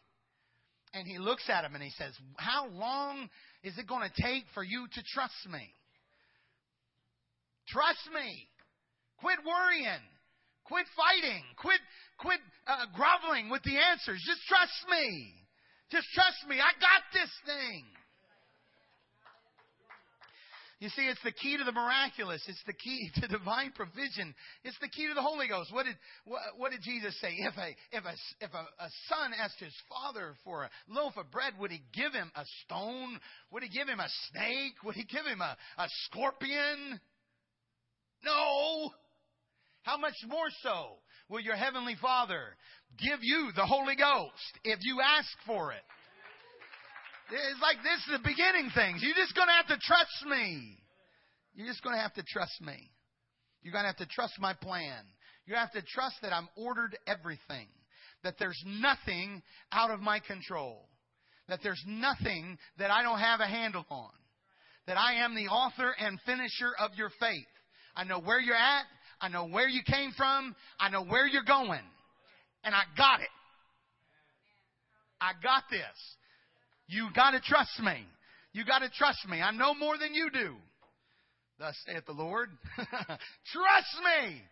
And 0.94 1.06
he 1.06 1.18
looks 1.18 1.44
at 1.48 1.64
him 1.64 1.74
and 1.74 1.82
he 1.82 1.90
says, 1.90 2.12
How 2.36 2.68
long 2.68 3.28
is 3.62 3.78
it 3.78 3.86
going 3.86 4.08
to 4.08 4.22
take 4.22 4.44
for 4.54 4.62
you 4.62 4.86
to 4.92 5.02
trust 5.14 5.48
me? 5.50 5.72
Trust 7.68 8.08
me. 8.12 8.48
Quit 9.18 9.38
worrying. 9.46 10.02
Quit 10.64 10.86
fighting. 10.96 11.42
Quit, 11.56 11.80
quit 12.18 12.40
uh, 12.66 12.86
groveling 12.94 13.48
with 13.50 13.62
the 13.62 13.78
answers. 13.78 14.22
Just 14.26 14.40
trust 14.48 14.72
me. 14.90 15.41
Just 15.92 16.08
trust 16.14 16.48
me. 16.48 16.56
I 16.56 16.72
got 16.80 17.04
this 17.12 17.28
thing. 17.44 17.84
You 20.80 20.88
see, 20.88 21.02
it's 21.02 21.22
the 21.22 21.30
key 21.30 21.58
to 21.58 21.62
the 21.62 21.70
miraculous. 21.70 22.42
It's 22.48 22.62
the 22.66 22.72
key 22.72 23.10
to 23.20 23.28
divine 23.28 23.72
provision. 23.72 24.34
It's 24.64 24.76
the 24.80 24.88
key 24.88 25.06
to 25.06 25.14
the 25.14 25.22
Holy 25.22 25.46
Ghost. 25.46 25.72
What 25.72 25.84
did 25.84 25.96
what, 26.24 26.40
what 26.56 26.72
did 26.72 26.80
Jesus 26.80 27.14
say? 27.20 27.36
If 27.38 27.54
a 27.58 27.68
if 27.92 28.04
a 28.04 28.14
if 28.40 28.50
a, 28.52 28.82
a, 28.82 28.88
son 29.08 29.32
asked 29.38 29.60
his 29.60 29.74
father 29.88 30.34
for 30.44 30.64
a 30.64 30.70
loaf 30.88 31.12
of 31.18 31.30
bread, 31.30 31.52
would 31.60 31.70
he 31.70 31.82
give 31.92 32.14
him 32.14 32.32
a 32.34 32.44
stone? 32.64 33.20
Would 33.52 33.62
he 33.62 33.68
give 33.68 33.86
him 33.86 34.00
a 34.00 34.08
snake? 34.30 34.74
Would 34.82 34.96
he 34.96 35.04
give 35.04 35.26
him 35.26 35.42
a, 35.42 35.56
a 35.78 35.86
scorpion? 36.06 36.98
No. 38.24 38.90
How 39.82 39.98
much 39.98 40.14
more 40.26 40.48
so 40.62 40.96
will 41.28 41.40
your 41.40 41.56
heavenly 41.56 41.96
Father 42.00 42.42
give 42.98 43.20
you 43.22 43.50
the 43.56 43.66
Holy 43.66 43.96
Ghost 43.96 44.58
if 44.64 44.78
you 44.82 45.00
ask 45.00 45.28
for 45.46 45.72
it. 45.72 45.82
It's 47.30 47.62
like 47.62 47.76
this 47.82 47.98
is 48.06 48.20
the 48.20 48.28
beginning 48.28 48.70
things. 48.74 49.00
You're 49.02 49.14
just 49.14 49.34
going 49.34 49.48
to 49.48 49.54
have 49.54 49.68
to 49.68 49.78
trust 49.86 50.26
me. 50.26 50.78
You're 51.54 51.66
just 51.68 51.82
going 51.82 51.96
to 51.96 52.02
have 52.02 52.14
to 52.14 52.22
trust 52.22 52.60
me. 52.60 52.90
You're 53.62 53.72
going 53.72 53.84
to 53.84 53.88
have 53.88 53.96
to 53.96 54.06
trust 54.06 54.34
my 54.38 54.52
plan. 54.52 55.04
You 55.46 55.54
have 55.54 55.72
to 55.72 55.82
trust 55.82 56.16
that 56.22 56.32
I'm 56.32 56.48
ordered 56.56 56.96
everything. 57.06 57.68
that 58.24 58.34
there's 58.38 58.60
nothing 58.66 59.42
out 59.72 59.90
of 59.90 60.00
my 60.00 60.20
control, 60.20 60.88
that 61.48 61.60
there's 61.62 61.82
nothing 61.86 62.56
that 62.78 62.90
I 62.90 63.02
don't 63.02 63.18
have 63.18 63.40
a 63.40 63.46
handle 63.46 63.84
on, 63.90 64.10
that 64.86 64.96
I 64.96 65.24
am 65.24 65.34
the 65.34 65.48
author 65.48 65.94
and 65.98 66.18
finisher 66.24 66.72
of 66.78 66.92
your 66.96 67.10
faith. 67.20 67.46
I 67.96 68.04
know 68.04 68.20
where 68.20 68.40
you're 68.40 68.56
at. 68.56 68.84
I 69.22 69.28
know 69.28 69.46
where 69.46 69.68
you 69.68 69.80
came 69.82 70.10
from. 70.16 70.54
I 70.78 70.90
know 70.90 71.04
where 71.04 71.26
you're 71.26 71.44
going. 71.44 71.80
And 72.64 72.74
I 72.74 72.82
got 72.96 73.20
it. 73.20 73.28
I 75.20 75.32
got 75.42 75.62
this. 75.70 75.80
You 76.88 77.08
gotta 77.14 77.40
trust 77.40 77.80
me. 77.80 78.04
You 78.52 78.64
gotta 78.66 78.90
trust 78.90 79.26
me. 79.28 79.40
I 79.40 79.52
know 79.52 79.74
more 79.74 79.96
than 79.96 80.12
you 80.12 80.28
do. 80.30 80.56
Thus 81.58 81.76
saith 81.86 82.04
the 82.06 82.12
Lord. 82.12 82.50
trust 82.76 83.96
me. 84.04 84.42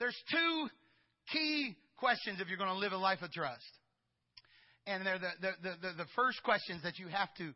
There's 0.00 0.16
two 0.32 0.68
key 1.32 1.76
questions 1.96 2.40
if 2.40 2.48
you're 2.48 2.58
going 2.58 2.70
to 2.70 2.76
live 2.76 2.90
a 2.90 2.96
life 2.96 3.22
of 3.22 3.30
trust. 3.30 3.62
And 4.86 5.06
they're 5.06 5.20
the, 5.20 5.30
the, 5.40 5.70
the, 5.80 5.92
the, 5.98 6.06
first 6.16 6.42
questions 6.42 6.82
that 6.82 6.98
you 6.98 7.06
have 7.06 7.32
to 7.38 7.52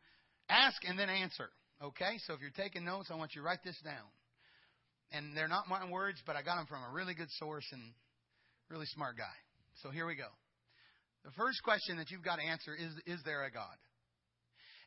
ask 0.48 0.76
and 0.86 0.96
then 0.96 1.10
answer. 1.10 1.48
Okay? 1.82 2.18
So 2.26 2.34
if 2.34 2.40
you're 2.40 2.50
taking 2.50 2.84
notes, 2.84 3.08
I 3.12 3.16
want 3.16 3.34
you 3.34 3.40
to 3.40 3.46
write 3.46 3.64
this 3.64 3.76
down. 3.84 4.06
And 5.12 5.36
they're 5.36 5.48
not 5.48 5.68
my 5.68 5.88
words, 5.88 6.18
but 6.26 6.36
I 6.36 6.42
got 6.42 6.56
them 6.56 6.66
from 6.66 6.82
a 6.82 6.92
really 6.92 7.14
good 7.14 7.30
source 7.38 7.66
and 7.72 7.82
really 8.68 8.86
smart 8.86 9.16
guy. 9.16 9.36
So 9.82 9.90
here 9.90 10.06
we 10.06 10.16
go. 10.16 10.28
The 11.24 11.30
first 11.32 11.62
question 11.62 11.96
that 11.98 12.10
you've 12.10 12.24
got 12.24 12.36
to 12.36 12.42
answer 12.42 12.74
is 12.74 12.90
Is 13.06 13.22
there 13.24 13.44
a 13.44 13.50
God? 13.50 13.76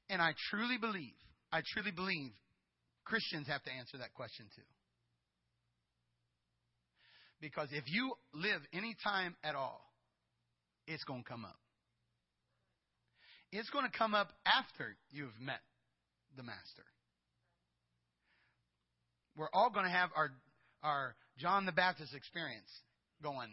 And 0.09 0.21
I 0.21 0.33
truly 0.49 0.77
believe, 0.77 1.13
I 1.51 1.61
truly 1.73 1.91
believe 1.91 2.31
Christians 3.05 3.47
have 3.47 3.63
to 3.63 3.71
answer 3.71 3.97
that 3.97 4.13
question 4.13 4.45
too. 4.55 4.61
Because 7.41 7.69
if 7.71 7.83
you 7.87 8.13
live 8.33 8.61
any 8.73 8.95
time 9.03 9.35
at 9.43 9.55
all, 9.55 9.81
it's 10.87 11.03
going 11.03 11.23
to 11.23 11.29
come 11.29 11.45
up. 11.45 11.57
It's 13.51 13.69
going 13.69 13.89
to 13.89 13.97
come 13.97 14.13
up 14.13 14.29
after 14.45 14.95
you've 15.11 15.39
met 15.39 15.61
the 16.35 16.43
Master. 16.43 16.83
We're 19.39 19.47
all 19.53 19.69
going 19.69 19.85
to 19.85 19.91
have 19.91 20.09
our, 20.17 20.31
our 20.83 21.15
John 21.37 21.65
the 21.65 21.71
Baptist 21.71 22.13
experience 22.13 22.67
going, 23.23 23.47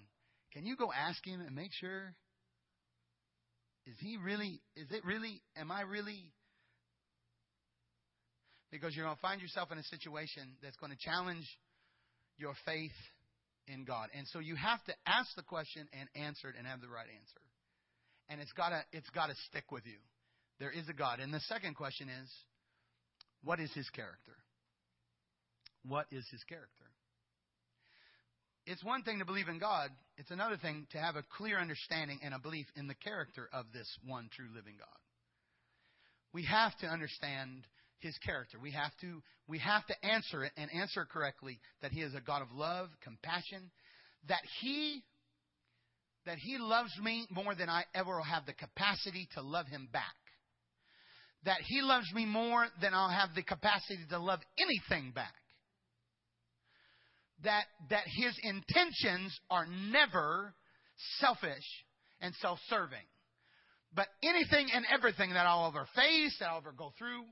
can 0.53 0.67
you 0.67 0.75
go 0.75 0.91
ask 0.93 1.25
him 1.25 1.41
and 1.41 1.55
make 1.55 1.71
sure? 1.79 2.13
Is 3.87 3.95
he 4.01 4.17
really, 4.17 4.61
is 4.75 4.91
it 4.91 5.05
really, 5.05 5.41
am 5.57 5.71
I 5.71 5.83
really? 5.83 6.33
Because 8.73 8.97
you're 8.97 9.05
going 9.05 9.15
to 9.15 9.23
find 9.23 9.41
yourself 9.41 9.71
in 9.71 9.79
a 9.79 9.85
situation 9.85 10.43
that's 10.61 10.77
going 10.77 10.91
to 10.91 10.99
challenge 10.99 11.47
your 12.37 12.55
faith 12.65 12.99
in 13.69 13.85
God. 13.85 14.09
And 14.19 14.27
so 14.33 14.41
you 14.41 14.57
have 14.57 14.83
to 14.87 14.95
ask 15.07 15.29
the 15.37 15.43
question 15.45 15.87
and 15.93 16.09
answer 16.27 16.49
it 16.49 16.57
and 16.59 16.67
have 16.67 16.81
the 16.81 16.89
right 16.89 17.07
answer. 17.07 17.41
And 18.29 18.41
it's 18.41 18.53
gotta, 18.53 18.83
it's 18.91 19.09
gotta 19.11 19.35
stick 19.49 19.71
with 19.71 19.87
you. 19.87 19.99
There 20.59 20.73
is 20.73 20.89
a 20.89 20.93
God. 20.93 21.21
And 21.21 21.33
the 21.33 21.41
second 21.47 21.77
question 21.77 22.09
is, 22.09 22.29
what 23.45 23.61
is 23.61 23.73
his 23.73 23.89
character? 23.91 24.35
What 25.89 26.07
is 26.11 26.27
his 26.31 26.43
character? 26.45 26.85
It's 28.67 28.83
one 28.83 29.03
thing 29.03 29.21
to 29.21 29.25
believe 29.25 29.49
in 29.49 29.59
God. 29.59 29.91
It's 30.17 30.31
another 30.33 30.57
thing 30.57 30.87
to 30.91 30.99
have 30.99 31.15
a 31.15 31.23
clear 31.37 31.59
understanding 31.59 32.19
and 32.25 32.35
a 32.35 32.39
belief 32.39 32.67
in 32.75 32.89
the 32.89 32.95
character 32.95 33.49
of 33.53 33.67
this 33.73 33.89
one 34.05 34.29
true 34.35 34.49
living 34.55 34.75
God. 34.79 34.89
We 36.33 36.45
have 36.45 36.77
to 36.79 36.87
understand 36.87 37.63
his 38.01 38.17
character. 38.19 38.59
We 38.61 38.73
have 38.73 38.91
to 39.03 39.23
we 39.49 39.59
have 39.61 39.87
to 39.87 40.05
answer 40.05 40.45
it 40.45 40.53
and 40.57 40.69
answer 40.75 41.03
it 41.03 41.09
correctly 41.09 41.61
that 41.81 41.93
he 41.93 42.01
is 42.01 42.15
a 42.15 42.21
God 42.21 42.43
of 42.43 42.51
love, 42.53 42.89
compassion, 43.03 43.71
that 44.29 44.43
he 44.61 45.03
that 46.27 46.39
he 46.39 46.59
loves 46.59 46.91
me 47.01 47.27
more 47.31 47.55
than 47.55 47.69
I 47.69 47.85
ever 47.95 48.17
will 48.17 48.25
have 48.25 48.47
the 48.47 48.53
capacity 48.53 49.29
to 49.35 49.43
love 49.43 49.67
him 49.69 49.89
back. 49.93 50.03
That 51.45 51.61
he 51.65 51.81
loves 51.83 52.13
me 52.13 52.27
more 52.27 52.67
than 52.81 52.93
I'll 52.93 53.09
have 53.09 53.35
the 53.37 53.45
capacity 53.45 54.05
to 54.11 54.19
love 54.19 54.41
anything 54.59 55.13
back. 55.13 55.35
That 57.45 57.65
that 57.91 58.05
his 58.07 58.39
intentions 58.43 59.39
are 59.51 59.67
never 59.67 60.55
selfish 61.21 61.65
and 62.21 62.35
self-serving. 62.41 63.07
But 63.95 64.09
anything 64.23 64.69
and 64.75 64.85
everything 64.93 65.31
that 65.35 65.47
I'll 65.47 65.69
ever 65.69 65.87
face, 65.95 66.37
that 66.41 66.49
I'll 66.49 66.59
ever 66.59 66.73
go 66.73 66.93
through, 66.99 67.25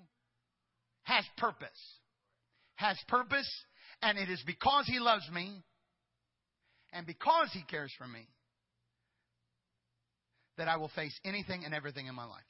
has 1.02 1.24
purpose. 1.36 1.68
Has 2.76 2.98
purpose, 3.08 3.50
and 4.02 4.18
it 4.18 4.28
is 4.28 4.42
because 4.46 4.86
He 4.86 4.98
loves 4.98 5.28
me 5.32 5.62
and 6.92 7.06
because 7.06 7.50
He 7.52 7.62
cares 7.62 7.92
for 7.96 8.06
me 8.06 8.26
that 10.56 10.68
I 10.68 10.76
will 10.76 10.90
face 10.94 11.18
anything 11.24 11.64
and 11.64 11.74
everything 11.74 12.06
in 12.06 12.14
my 12.14 12.24
life. 12.24 12.42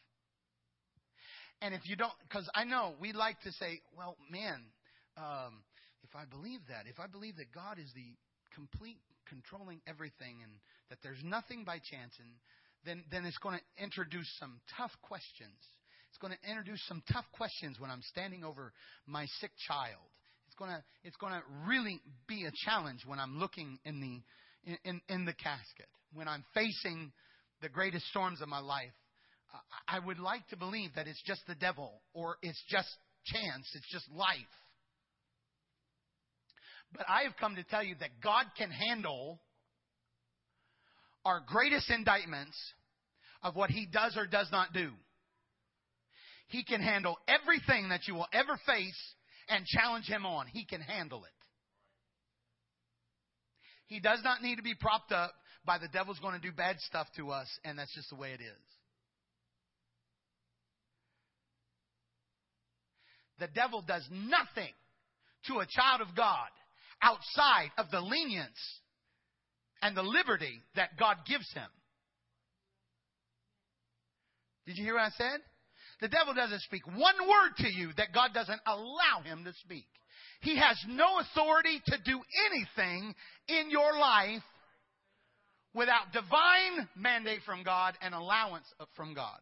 And 1.62 1.74
if 1.74 1.80
you 1.84 1.96
don't, 1.96 2.12
because 2.28 2.48
I 2.54 2.64
know 2.64 2.94
we 3.00 3.12
like 3.12 3.40
to 3.42 3.52
say, 3.52 3.80
well, 3.96 4.16
man, 4.30 4.62
um, 5.16 5.62
if 6.04 6.14
I 6.14 6.24
believe 6.24 6.60
that, 6.68 6.86
if 6.86 7.00
I 7.00 7.06
believe 7.06 7.36
that 7.36 7.50
God 7.52 7.78
is 7.78 7.90
the 7.94 8.14
complete 8.54 9.00
controlling 9.26 9.80
everything 9.88 10.44
and 10.44 10.52
that 10.90 10.98
there's 11.02 11.22
nothing 11.24 11.64
by 11.64 11.80
chance, 11.80 12.12
and 12.20 12.28
then, 12.84 13.02
then 13.10 13.24
it's 13.24 13.38
going 13.38 13.58
to 13.58 13.82
introduce 13.82 14.28
some 14.38 14.60
tough 14.76 14.92
questions 15.02 15.58
it's 16.14 16.22
going 16.22 16.32
to 16.32 16.48
introduce 16.48 16.80
some 16.86 17.02
tough 17.12 17.24
questions 17.32 17.80
when 17.80 17.90
I'm 17.90 18.02
standing 18.02 18.44
over 18.44 18.72
my 19.04 19.26
sick 19.40 19.50
child. 19.66 20.06
It's 20.46 20.54
going 20.54 20.70
to, 20.70 20.80
it's 21.02 21.16
going 21.16 21.32
to 21.32 21.42
really 21.66 22.00
be 22.28 22.44
a 22.44 22.52
challenge 22.64 23.00
when 23.04 23.18
I'm 23.18 23.40
looking 23.40 23.80
in 23.84 24.00
the, 24.00 24.78
in, 24.84 25.00
in 25.08 25.24
the 25.24 25.32
casket, 25.32 25.88
when 26.12 26.28
I'm 26.28 26.44
facing 26.54 27.10
the 27.62 27.68
greatest 27.68 28.06
storms 28.10 28.40
of 28.42 28.48
my 28.48 28.60
life. 28.60 28.94
I 29.88 29.98
would 29.98 30.20
like 30.20 30.46
to 30.50 30.56
believe 30.56 30.90
that 30.94 31.08
it's 31.08 31.20
just 31.26 31.40
the 31.48 31.56
devil 31.56 32.00
or 32.12 32.36
it's 32.42 32.62
just 32.68 32.94
chance, 33.24 33.66
it's 33.74 33.90
just 33.90 34.08
life. 34.14 34.28
But 36.96 37.06
I 37.08 37.22
have 37.24 37.36
come 37.38 37.56
to 37.56 37.64
tell 37.64 37.82
you 37.82 37.96
that 38.00 38.20
God 38.22 38.46
can 38.56 38.70
handle 38.70 39.40
our 41.24 41.42
greatest 41.46 41.90
indictments 41.90 42.56
of 43.42 43.56
what 43.56 43.70
He 43.70 43.86
does 43.86 44.16
or 44.16 44.26
does 44.26 44.48
not 44.52 44.72
do. 44.72 44.90
He 46.48 46.62
can 46.62 46.80
handle 46.80 47.18
everything 47.26 47.88
that 47.88 48.06
you 48.06 48.14
will 48.14 48.28
ever 48.32 48.58
face 48.66 49.14
and 49.48 49.66
challenge 49.66 50.06
him 50.06 50.24
on. 50.24 50.46
He 50.46 50.64
can 50.64 50.80
handle 50.80 51.24
it. 51.24 51.30
He 53.86 54.00
does 54.00 54.20
not 54.22 54.42
need 54.42 54.56
to 54.56 54.62
be 54.62 54.74
propped 54.74 55.12
up 55.12 55.32
by 55.66 55.78
the 55.78 55.88
devil's 55.88 56.18
going 56.18 56.34
to 56.34 56.40
do 56.40 56.52
bad 56.52 56.76
stuff 56.80 57.06
to 57.16 57.30
us, 57.30 57.48
and 57.64 57.78
that's 57.78 57.94
just 57.94 58.10
the 58.10 58.16
way 58.16 58.30
it 58.32 58.40
is. 58.40 58.64
The 63.40 63.48
devil 63.48 63.82
does 63.82 64.06
nothing 64.10 64.72
to 65.46 65.58
a 65.58 65.66
child 65.68 66.00
of 66.00 66.14
God 66.16 66.48
outside 67.04 67.70
of 67.76 67.90
the 67.90 68.00
lenience 68.00 68.58
and 69.82 69.96
the 69.96 70.02
liberty 70.02 70.62
that 70.76 70.96
God 70.98 71.18
gives 71.28 71.50
him. 71.52 71.68
Did 74.66 74.78
you 74.78 74.84
hear 74.84 74.94
what 74.94 75.02
I 75.02 75.10
said? 75.10 75.40
The 76.00 76.08
devil 76.08 76.34
doesn't 76.34 76.62
speak 76.62 76.86
one 76.86 76.98
word 76.98 77.52
to 77.58 77.68
you 77.68 77.90
that 77.98 78.14
God 78.14 78.30
doesn't 78.32 78.60
allow 78.66 79.22
him 79.22 79.44
to 79.44 79.52
speak. 79.60 79.86
He 80.40 80.56
has 80.58 80.76
no 80.88 81.20
authority 81.20 81.80
to 81.86 81.96
do 82.04 82.20
anything 82.50 83.14
in 83.48 83.70
your 83.70 83.92
life 83.98 84.42
without 85.74 86.12
divine 86.12 86.88
mandate 86.96 87.40
from 87.44 87.62
God 87.62 87.94
and 88.00 88.14
allowance 88.14 88.66
from 88.96 89.14
God. 89.14 89.38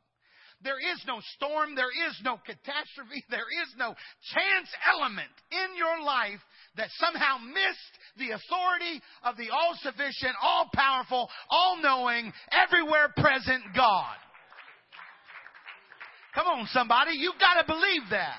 There 0.64 0.78
is 0.78 1.02
no 1.06 1.20
storm, 1.34 1.74
there 1.74 1.90
is 1.90 2.14
no 2.22 2.36
catastrophe, 2.36 3.24
there 3.30 3.50
is 3.62 3.74
no 3.76 3.94
chance 4.32 4.68
element 4.94 5.32
in 5.50 5.76
your 5.76 6.02
life 6.04 6.40
that 6.76 6.88
somehow 6.98 7.38
missed 7.38 7.94
the 8.16 8.30
authority 8.30 9.02
of 9.24 9.36
the 9.36 9.50
all 9.50 9.74
sufficient, 9.82 10.34
all 10.40 10.70
powerful, 10.72 11.28
all 11.50 11.82
knowing, 11.82 12.32
everywhere 12.52 13.12
present 13.16 13.62
God. 13.74 14.16
Come 16.34 16.46
on, 16.46 16.66
somebody. 16.68 17.12
You've 17.16 17.40
got 17.40 17.60
to 17.60 17.66
believe 17.66 18.02
that. 18.10 18.38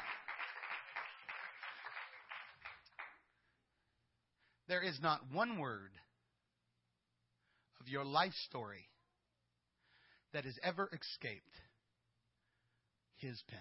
There 4.67 4.81
is 4.81 4.97
not 5.01 5.19
one 5.31 5.59
word 5.59 5.91
of 7.81 7.89
your 7.89 8.05
life 8.05 8.33
story 8.47 8.87
that 10.31 10.45
has 10.45 10.57
ever 10.63 10.89
escaped 10.93 11.53
his 13.23 13.41
pen. 13.47 13.59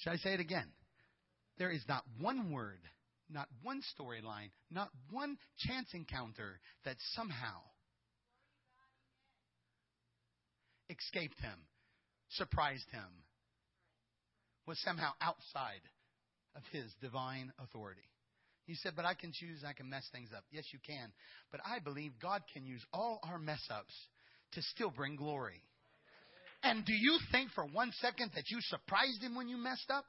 Should 0.00 0.12
I 0.12 0.16
say 0.16 0.34
it 0.34 0.40
again? 0.40 0.68
There 1.58 1.70
is 1.70 1.82
not 1.88 2.04
one 2.20 2.52
word 2.52 2.80
not 3.30 3.48
one 3.62 3.82
storyline, 3.98 4.50
not 4.70 4.88
one 5.10 5.36
chance 5.58 5.88
encounter 5.92 6.60
that 6.84 6.96
somehow 7.14 7.60
escaped 10.88 11.38
him, 11.40 11.58
surprised 12.30 12.88
him, 12.90 13.24
was 14.66 14.80
somehow 14.80 15.12
outside 15.20 15.82
of 16.54 16.62
His 16.72 16.92
divine 17.00 17.52
authority. 17.58 18.08
You 18.68 18.74
said, 18.74 18.92
but 18.94 19.06
I 19.06 19.14
can 19.14 19.32
choose, 19.32 19.64
I 19.66 19.72
can 19.72 19.88
mess 19.88 20.06
things 20.12 20.28
up. 20.36 20.44
Yes, 20.52 20.64
you 20.74 20.78
can. 20.86 21.10
But 21.50 21.60
I 21.66 21.78
believe 21.78 22.12
God 22.20 22.42
can 22.52 22.66
use 22.66 22.84
all 22.92 23.18
our 23.24 23.38
mess 23.38 23.62
ups 23.70 23.94
to 24.52 24.62
still 24.62 24.90
bring 24.90 25.16
glory. 25.16 25.62
And 26.62 26.84
do 26.84 26.92
you 26.92 27.18
think 27.32 27.50
for 27.52 27.64
one 27.64 27.90
second 28.00 28.32
that 28.34 28.44
you 28.50 28.58
surprised 28.60 29.22
Him 29.22 29.34
when 29.34 29.48
you 29.48 29.56
messed 29.56 29.90
up? 29.90 30.04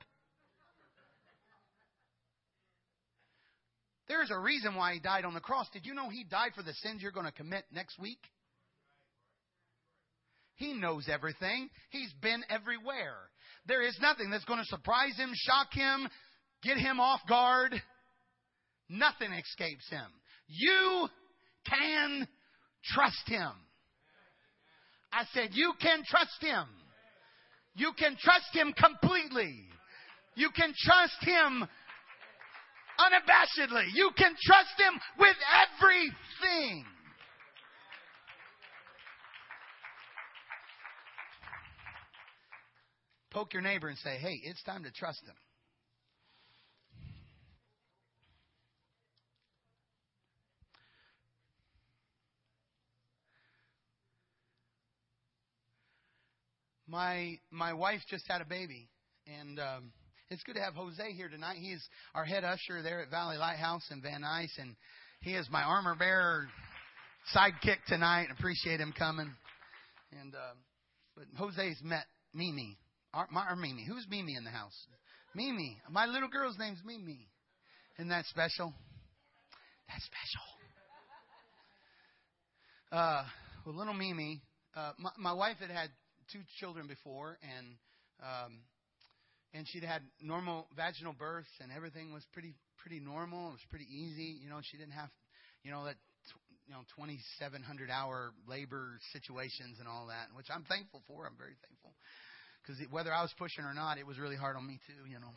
There's 4.09 4.29
a 4.29 4.37
reason 4.37 4.75
why 4.75 4.95
He 4.95 4.99
died 4.99 5.23
on 5.23 5.33
the 5.33 5.39
cross. 5.39 5.67
Did 5.71 5.85
you 5.85 5.93
know 5.93 6.09
He 6.09 6.25
died 6.25 6.51
for 6.53 6.63
the 6.63 6.73
sins 6.73 7.01
you're 7.01 7.13
going 7.13 7.27
to 7.27 7.31
commit 7.31 7.63
next 7.71 7.97
week? 7.97 8.19
He 10.55 10.73
knows 10.73 11.07
everything. 11.09 11.69
He's 11.91 12.11
been 12.21 12.43
everywhere. 12.49 13.15
There 13.67 13.81
is 13.81 13.97
nothing 14.01 14.29
that's 14.31 14.43
going 14.43 14.59
to 14.59 14.65
surprise 14.65 15.15
him, 15.15 15.31
shock 15.33 15.71
him, 15.71 16.09
get 16.61 16.75
him 16.75 16.99
off 16.99 17.21
guard. 17.29 17.81
Nothing 18.89 19.31
escapes 19.33 19.87
him. 19.89 20.07
You 20.47 21.07
can 21.69 22.27
trust 22.83 23.27
him. 23.27 23.51
I 25.11 25.23
said, 25.33 25.49
you 25.53 25.73
can 25.79 26.03
trust 26.05 26.41
him. 26.41 26.65
You 27.75 27.91
can 27.97 28.17
trust 28.19 28.53
him 28.53 28.73
completely. 28.73 29.63
You 30.35 30.49
can 30.55 30.73
trust 30.77 31.17
him 31.21 31.67
unabashedly. 32.99 33.85
You 33.93 34.11
can 34.17 34.35
trust 34.41 34.73
him 34.77 34.99
with 35.19 35.35
everything. 35.81 36.85
Poke 43.31 43.53
your 43.53 43.61
neighbor 43.61 43.87
and 43.87 43.97
say, 43.99 44.17
hey, 44.17 44.41
it's 44.43 44.63
time 44.63 44.83
to 44.83 44.91
trust 44.91 45.21
him. 45.25 45.35
My 56.89 57.37
my 57.51 57.73
wife 57.73 58.01
just 58.09 58.25
had 58.27 58.41
a 58.41 58.45
baby, 58.45 58.89
and 59.27 59.59
um, 59.59 59.91
it's 60.29 60.41
good 60.43 60.55
to 60.55 60.61
have 60.61 60.73
Jose 60.73 61.11
here 61.13 61.29
tonight. 61.29 61.57
He's 61.59 61.83
our 62.15 62.25
head 62.25 62.43
usher 62.43 62.81
there 62.81 63.01
at 63.01 63.09
Valley 63.09 63.37
Lighthouse 63.37 63.85
in 63.91 64.01
Van 64.01 64.21
Nuys, 64.21 64.49
and 64.57 64.75
he 65.21 65.35
is 65.35 65.47
my 65.51 65.61
armor 65.61 65.95
bearer 65.95 66.47
sidekick 67.35 67.77
tonight. 67.87 68.27
Appreciate 68.31 68.79
him 68.79 68.93
coming. 68.97 69.31
And 70.19 70.33
uh, 70.33 70.55
but 71.15 71.25
Jose's 71.37 71.77
met 71.83 72.05
Mimi 72.33 72.77
our, 73.13 73.27
my, 73.31 73.41
our 73.45 73.55
Mimi. 73.55 73.85
Who's 73.85 74.05
Mimi 74.09 74.35
in 74.35 74.43
the 74.43 74.49
house? 74.49 74.75
Mimi. 75.35 75.77
My 75.89 76.05
little 76.05 76.29
girl's 76.29 76.57
name's 76.57 76.79
Mimi. 76.85 77.27
Isn't 77.97 78.09
that 78.09 78.25
special? 78.25 78.73
That's 79.87 80.03
special. 80.05 80.41
Uh, 82.91 83.23
well, 83.65 83.75
little 83.75 83.93
Mimi. 83.93 84.41
Uh, 84.75 84.91
my, 84.97 85.09
my 85.17 85.33
wife 85.33 85.57
had 85.59 85.69
had 85.69 85.89
two 86.31 86.41
children 86.59 86.87
before, 86.87 87.37
and 87.41 87.67
um, 88.21 88.59
and 89.53 89.67
she'd 89.67 89.83
had 89.83 90.01
normal 90.21 90.67
vaginal 90.75 91.13
births, 91.13 91.49
and 91.61 91.71
everything 91.71 92.13
was 92.13 92.23
pretty 92.33 92.53
pretty 92.77 92.99
normal. 92.99 93.49
It 93.49 93.63
was 93.63 93.67
pretty 93.69 93.87
easy. 93.89 94.37
You 94.41 94.49
know, 94.49 94.59
she 94.61 94.77
didn't 94.77 94.93
have, 94.93 95.09
you 95.63 95.71
know, 95.71 95.85
that 95.85 95.95
you 96.67 96.73
know 96.73 96.81
2,700 96.95 97.89
hour 97.89 98.31
labor 98.47 98.99
situations 99.11 99.77
and 99.79 99.87
all 99.87 100.07
that, 100.07 100.29
which 100.35 100.47
I'm 100.53 100.63
thankful 100.63 101.01
for. 101.07 101.25
I'm 101.25 101.37
very 101.37 101.57
thankful 101.67 101.93
because 102.61 102.77
whether 102.91 103.13
I 103.13 103.21
was 103.21 103.33
pushing 103.37 103.65
or 103.65 103.73
not, 103.73 103.97
it 103.97 104.05
was 104.05 104.19
really 104.19 104.37
hard 104.37 104.55
on 104.55 104.65
me 104.65 104.79
too, 104.85 105.09
you 105.09 105.19
know. 105.19 105.33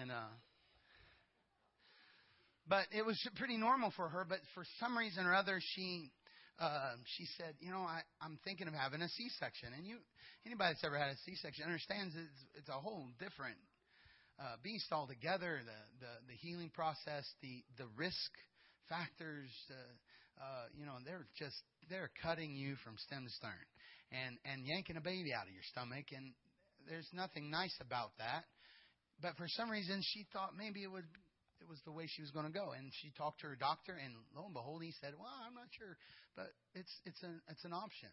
And 0.00 0.10
uh, 0.10 0.34
but 2.68 2.86
it 2.90 3.06
was 3.06 3.16
pretty 3.36 3.56
normal 3.56 3.92
for 3.94 4.08
her. 4.08 4.26
But 4.28 4.38
for 4.54 4.64
some 4.80 4.98
reason 4.98 5.26
or 5.26 5.34
other, 5.34 5.60
she 5.60 6.10
uh, 6.58 6.94
she 7.16 7.26
said, 7.36 7.54
you 7.60 7.70
know, 7.70 7.82
I, 7.82 8.02
I'm 8.22 8.38
thinking 8.44 8.68
of 8.68 8.74
having 8.74 9.02
a 9.02 9.08
C-section. 9.08 9.70
And 9.76 9.86
you, 9.86 9.98
anybody 10.46 10.74
that's 10.74 10.84
ever 10.84 10.98
had 10.98 11.10
a 11.10 11.18
C-section 11.26 11.64
understands 11.64 12.14
it's, 12.14 12.62
it's 12.62 12.68
a 12.68 12.78
whole 12.78 13.10
different 13.18 13.58
uh, 14.38 14.56
beast 14.62 14.86
altogether. 14.92 15.62
The, 15.62 15.80
the 15.98 16.12
the 16.30 16.36
healing 16.38 16.70
process, 16.70 17.26
the 17.42 17.62
the 17.78 17.86
risk 17.96 18.30
factors, 18.88 19.50
uh, 19.70 20.42
uh, 20.42 20.66
you 20.78 20.86
know, 20.86 20.98
they're 21.04 21.26
just 21.38 21.58
they're 21.90 22.10
cutting 22.22 22.54
you 22.54 22.76
from 22.84 22.94
stem 22.98 23.24
to 23.26 23.32
stern 23.34 23.66
and 24.14 24.38
and 24.44 24.66
yanking 24.66 24.96
a 24.96 25.00
baby 25.00 25.32
out 25.34 25.46
of 25.46 25.52
your 25.52 25.66
stomach 25.70 26.06
and 26.14 26.32
there's 26.88 27.08
nothing 27.12 27.50
nice 27.50 27.74
about 27.80 28.12
that 28.18 28.44
but 29.22 29.36
for 29.36 29.46
some 29.48 29.70
reason 29.70 30.00
she 30.02 30.26
thought 30.32 30.52
maybe 30.56 30.82
it 30.82 30.90
would 30.90 31.08
it 31.64 31.70
was 31.72 31.80
the 31.88 31.96
way 31.96 32.04
she 32.04 32.20
was 32.20 32.28
going 32.30 32.44
to 32.44 32.52
go. 32.52 32.76
And 32.76 32.92
she 33.00 33.08
talked 33.16 33.40
to 33.40 33.48
her 33.48 33.56
doctor 33.56 33.96
and 33.96 34.12
lo 34.36 34.44
and 34.44 34.52
behold 34.52 34.84
he 34.84 34.92
said 35.00 35.16
well 35.16 35.32
i'm 35.48 35.56
not 35.56 35.72
sure. 35.72 35.96
But 36.36 36.52
it's 36.76 36.92
it's 37.08 37.22
an 37.24 37.40
it's 37.48 37.64
an 37.64 37.72
option. 37.72 38.12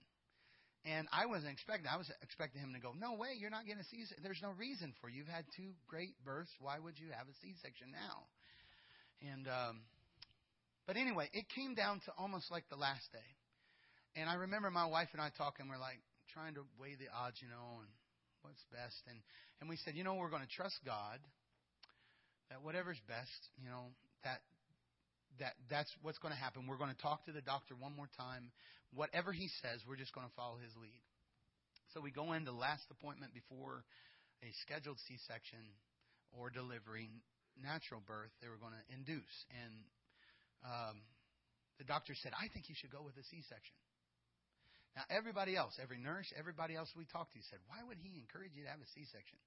And 0.87 1.11
i 1.11 1.27
wasn't 1.27 1.51
expecting 1.51 1.91
i 1.91 1.99
was 1.99 2.07
expecting 2.23 2.63
him 2.63 2.71
to 2.71 2.79
go 2.79 2.95
no 2.95 3.19
way 3.19 3.35
you're 3.35 3.51
not 3.51 3.67
getting 3.67 3.83
a 3.83 3.89
c-section. 3.91 4.23
There's 4.23 4.41
no 4.41 4.55
reason 4.55 4.95
for 5.03 5.11
you. 5.11 5.27
you've 5.27 5.35
had 5.35 5.43
two 5.59 5.75
great 5.91 6.15
births. 6.23 6.55
Why 6.63 6.79
would 6.79 6.95
you 6.95 7.11
have 7.11 7.27
a 7.27 7.35
c-section 7.43 7.91
now? 7.91 8.31
And 9.19 9.45
um 9.51 9.83
but 10.87 10.95
anyway 10.95 11.27
it 11.35 11.51
came 11.51 11.75
down 11.75 11.99
to 12.07 12.15
almost 12.15 12.47
like 12.47 12.63
the 12.71 12.79
last 12.79 13.11
day. 13.11 13.29
And 14.15 14.31
I 14.31 14.35
remember 14.47 14.71
my 14.71 14.87
wife 14.87 15.11
and 15.11 15.21
I 15.21 15.31
talking. 15.35 15.67
We're 15.67 15.79
like 15.79 15.99
trying 16.31 16.55
to 16.55 16.63
weigh 16.79 16.95
the 16.95 17.07
odds, 17.11 17.39
you 17.39 17.47
know, 17.47 17.79
and 17.83 17.91
what's 18.43 18.63
best. 18.71 18.99
And 19.07 19.19
and 19.59 19.69
we 19.69 19.77
said, 19.83 19.95
you 19.95 20.03
know, 20.03 20.15
we're 20.15 20.33
going 20.33 20.43
to 20.43 20.55
trust 20.55 20.79
God 20.83 21.19
that 22.51 22.59
whatever's 22.61 22.99
best, 23.07 23.39
you 23.55 23.71
know, 23.71 23.95
that 24.27 24.43
that 25.39 25.55
that's 25.71 25.89
what's 26.03 26.19
going 26.19 26.35
to 26.35 26.37
happen. 26.39 26.67
We're 26.67 26.77
going 26.77 26.91
to 26.91 27.01
talk 27.01 27.23
to 27.25 27.31
the 27.31 27.41
doctor 27.41 27.73
one 27.79 27.95
more 27.95 28.11
time. 28.19 28.51
Whatever 28.91 29.31
he 29.31 29.47
says, 29.63 29.79
we're 29.87 29.95
just 29.95 30.11
going 30.11 30.27
to 30.27 30.35
follow 30.35 30.59
his 30.59 30.75
lead. 30.75 31.01
So 31.95 32.03
we 32.03 32.11
go 32.11 32.35
into 32.35 32.51
the 32.51 32.59
last 32.59 32.83
appointment 32.91 33.31
before 33.31 33.87
a 34.43 34.51
scheduled 34.67 34.99
C-section 35.07 35.63
or 36.35 36.51
delivery, 36.51 37.07
natural 37.55 38.03
birth. 38.03 38.35
They 38.43 38.51
were 38.51 38.59
going 38.59 38.75
to 38.75 38.85
induce, 38.91 39.37
and 39.63 39.73
um, 40.67 40.95
the 41.79 41.87
doctor 41.87 42.11
said, 42.19 42.35
"I 42.35 42.51
think 42.51 42.67
you 42.67 42.75
should 42.75 42.91
go 42.91 43.01
with 43.01 43.15
a 43.15 43.25
C-section." 43.31 43.79
Now, 44.95 45.07
everybody 45.07 45.55
else, 45.55 45.79
every 45.79 46.03
nurse, 46.03 46.27
everybody 46.35 46.75
else 46.75 46.91
we 46.99 47.07
talked 47.07 47.31
to 47.31 47.39
said, 47.47 47.63
Why 47.71 47.79
would 47.87 47.95
he 48.03 48.19
encourage 48.19 48.51
you 48.59 48.67
to 48.67 48.71
have 48.75 48.83
a 48.83 48.89
C 48.91 49.07
section? 49.07 49.39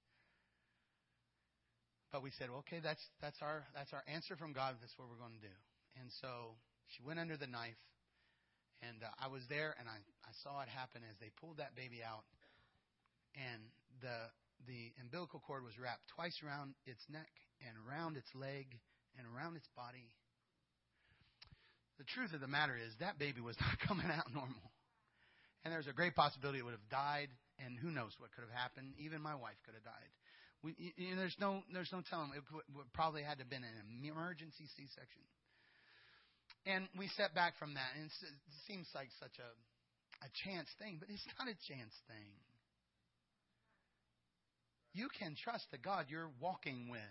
But 2.15 2.23
we 2.23 2.31
said, 2.39 2.47
okay, 2.63 2.79
that's 2.79 3.03
that's 3.19 3.43
our 3.43 3.67
that's 3.75 3.91
our 3.91 3.99
answer 4.07 4.39
from 4.39 4.55
God. 4.55 4.79
That's 4.79 4.95
what 4.95 5.11
we're 5.11 5.19
going 5.19 5.35
to 5.35 5.43
do. 5.43 5.51
And 5.99 6.07
so 6.23 6.55
she 6.95 7.03
went 7.03 7.19
under 7.19 7.35
the 7.35 7.43
knife, 7.51 7.75
and 8.79 9.03
uh, 9.03 9.11
I 9.19 9.27
was 9.27 9.43
there, 9.51 9.75
and 9.75 9.83
I 9.83 9.99
I 9.99 10.31
saw 10.39 10.63
it 10.63 10.71
happen 10.71 11.03
as 11.03 11.19
they 11.19 11.27
pulled 11.43 11.59
that 11.59 11.75
baby 11.75 11.99
out, 11.99 12.23
and 13.35 13.67
the 13.99 14.31
the 14.63 14.95
umbilical 15.03 15.43
cord 15.43 15.67
was 15.67 15.75
wrapped 15.75 16.07
twice 16.15 16.39
around 16.39 16.79
its 16.87 17.03
neck 17.11 17.35
and 17.59 17.75
around 17.83 18.15
its 18.15 18.31
leg 18.31 18.71
and 19.19 19.27
around 19.27 19.59
its 19.59 19.67
body. 19.75 20.07
The 21.99 22.07
truth 22.07 22.31
of 22.31 22.39
the 22.39 22.47
matter 22.47 22.79
is 22.79 22.95
that 23.03 23.19
baby 23.19 23.43
was 23.43 23.59
not 23.67 23.75
coming 23.83 24.07
out 24.07 24.31
normal 24.31 24.71
and 25.65 25.73
there's 25.73 25.89
a 25.89 25.97
great 25.97 26.15
possibility 26.15 26.59
it 26.59 26.63
would 26.63 26.77
have 26.77 26.89
died, 26.93 27.27
and 27.57 27.73
who 27.75 27.89
knows 27.89 28.13
what 28.21 28.29
could 28.37 28.45
have 28.45 28.53
happened. 28.53 28.93
Even 29.01 29.17
my 29.17 29.33
wife 29.33 29.57
could 29.65 29.73
have 29.73 29.83
died. 29.83 30.13
We, 30.63 30.93
you 30.97 31.11
know, 31.11 31.21
there's 31.21 31.37
no 31.39 31.61
there's 31.73 31.91
no 31.91 32.01
telling. 32.09 32.31
It 32.35 32.43
probably 32.93 33.23
had 33.23 33.37
to 33.37 33.43
have 33.43 33.49
been 33.49 33.63
an 33.63 34.03
emergency 34.03 34.65
C-section. 34.75 35.21
And 36.65 36.87
we 36.97 37.07
step 37.09 37.35
back 37.35 37.57
from 37.59 37.75
that, 37.75 37.93
and 37.93 38.09
it 38.09 38.55
seems 38.65 38.87
like 38.95 39.09
such 39.19 39.37
a 39.37 39.49
a 40.23 40.29
chance 40.47 40.67
thing, 40.79 40.97
but 40.99 41.09
it's 41.09 41.25
not 41.37 41.47
a 41.47 41.57
chance 41.67 41.93
thing. 42.07 42.31
You 44.93 45.09
can 45.19 45.35
trust 45.35 45.65
the 45.71 45.77
God 45.77 46.05
you're 46.09 46.31
walking 46.39 46.87
with. 46.89 47.01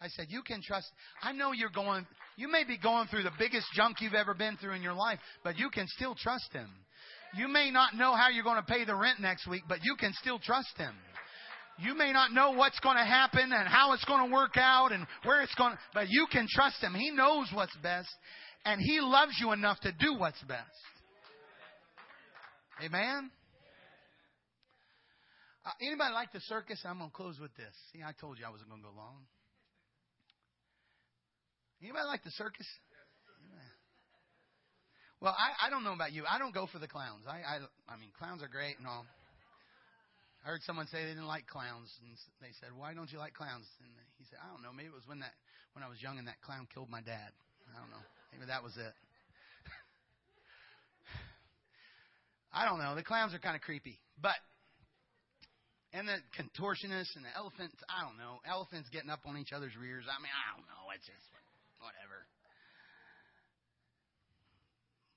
I 0.00 0.08
said, 0.08 0.26
you 0.28 0.42
can 0.42 0.60
trust. 0.62 0.86
I 1.22 1.32
know 1.32 1.52
you're 1.52 1.70
going, 1.70 2.06
you 2.36 2.48
may 2.48 2.64
be 2.64 2.76
going 2.76 3.06
through 3.08 3.22
the 3.22 3.32
biggest 3.38 3.66
junk 3.74 4.00
you've 4.00 4.14
ever 4.14 4.34
been 4.34 4.56
through 4.58 4.74
in 4.74 4.82
your 4.82 4.92
life, 4.92 5.18
but 5.42 5.56
you 5.56 5.70
can 5.70 5.86
still 5.88 6.14
trust 6.14 6.52
Him. 6.52 6.68
You 7.34 7.48
may 7.48 7.70
not 7.70 7.94
know 7.94 8.14
how 8.14 8.28
you're 8.28 8.44
going 8.44 8.62
to 8.62 8.70
pay 8.70 8.84
the 8.84 8.94
rent 8.94 9.20
next 9.20 9.46
week, 9.46 9.62
but 9.68 9.78
you 9.82 9.96
can 9.96 10.12
still 10.20 10.38
trust 10.38 10.76
Him. 10.76 10.94
You 11.78 11.96
may 11.96 12.12
not 12.12 12.32
know 12.32 12.52
what's 12.52 12.78
going 12.80 12.96
to 12.96 13.04
happen 13.04 13.52
and 13.52 13.68
how 13.68 13.92
it's 13.92 14.04
going 14.04 14.28
to 14.28 14.34
work 14.34 14.56
out 14.56 14.92
and 14.92 15.06
where 15.24 15.42
it's 15.42 15.54
going 15.56 15.72
to, 15.72 15.78
but 15.92 16.06
you 16.08 16.26
can 16.30 16.46
trust 16.48 16.82
Him. 16.82 16.94
He 16.94 17.10
knows 17.10 17.48
what's 17.52 17.76
best 17.82 18.10
and 18.64 18.80
He 18.80 19.00
loves 19.00 19.32
you 19.40 19.52
enough 19.52 19.80
to 19.80 19.92
do 19.92 20.14
what's 20.16 20.40
best. 20.42 20.70
Amen? 22.82 23.30
Uh, 25.64 25.70
anybody 25.80 26.12
like 26.12 26.32
the 26.32 26.40
circus? 26.40 26.80
I'm 26.84 26.98
going 26.98 27.10
to 27.10 27.16
close 27.16 27.38
with 27.40 27.54
this. 27.56 27.72
See, 27.92 28.00
I 28.06 28.12
told 28.20 28.38
you 28.38 28.44
I 28.46 28.50
wasn't 28.50 28.68
going 28.68 28.82
to 28.82 28.88
go 28.88 28.94
long. 28.94 29.24
Anybody 31.82 32.04
like 32.06 32.22
the 32.24 32.30
circus? 32.32 32.66
Well, 35.20 35.34
I, 35.38 35.66
I 35.66 35.70
don't 35.70 35.84
know 35.84 35.94
about 35.94 36.12
you. 36.12 36.24
I 36.28 36.38
don't 36.38 36.52
go 36.52 36.68
for 36.70 36.78
the 36.78 36.88
clowns. 36.88 37.24
I, 37.26 37.40
I, 37.40 37.56
I 37.88 37.96
mean, 37.96 38.10
clowns 38.18 38.42
are 38.42 38.48
great 38.48 38.76
and 38.78 38.86
all. 38.86 39.06
I 40.44 40.52
heard 40.52 40.62
someone 40.68 40.86
say 40.92 41.00
they 41.00 41.16
didn't 41.16 41.26
like 41.26 41.48
clowns, 41.48 41.88
and 42.04 42.12
they 42.44 42.52
said, 42.60 42.68
"Why 42.76 42.92
don't 42.92 43.10
you 43.10 43.16
like 43.18 43.32
clowns?" 43.32 43.64
And 43.80 43.88
he 44.20 44.24
said, 44.28 44.38
"I 44.44 44.52
don't 44.52 44.60
know. 44.60 44.72
Maybe 44.76 44.88
it 44.88 44.94
was 44.94 45.08
when 45.08 45.20
that 45.20 45.32
when 45.72 45.82
I 45.82 45.88
was 45.88 46.02
young 46.02 46.18
and 46.18 46.28
that 46.28 46.42
clown 46.42 46.68
killed 46.68 46.90
my 46.90 47.00
dad. 47.00 47.32
I 47.72 47.80
don't 47.80 47.88
know. 47.88 48.04
Maybe 48.30 48.44
that 48.44 48.62
was 48.62 48.76
it." 48.76 48.92
I 52.52 52.68
don't 52.68 52.78
know. 52.78 52.94
The 52.94 53.02
clowns 53.02 53.32
are 53.32 53.40
kind 53.40 53.56
of 53.56 53.62
creepy, 53.62 53.98
but 54.20 54.36
and 55.94 56.06
the 56.06 56.20
contortionists 56.36 57.16
and 57.16 57.24
the 57.24 57.32
elephants. 57.34 57.80
I 57.88 58.04
don't 58.04 58.18
know. 58.18 58.44
Elephants 58.44 58.90
getting 58.90 59.08
up 59.08 59.24
on 59.24 59.38
each 59.38 59.54
other's 59.54 59.72
rears. 59.80 60.04
I 60.04 60.20
mean, 60.20 60.28
I 60.28 60.52
don't 60.52 60.68
know. 60.68 60.92
It's 60.92 61.06
just 61.06 61.24
whatever. 61.80 62.26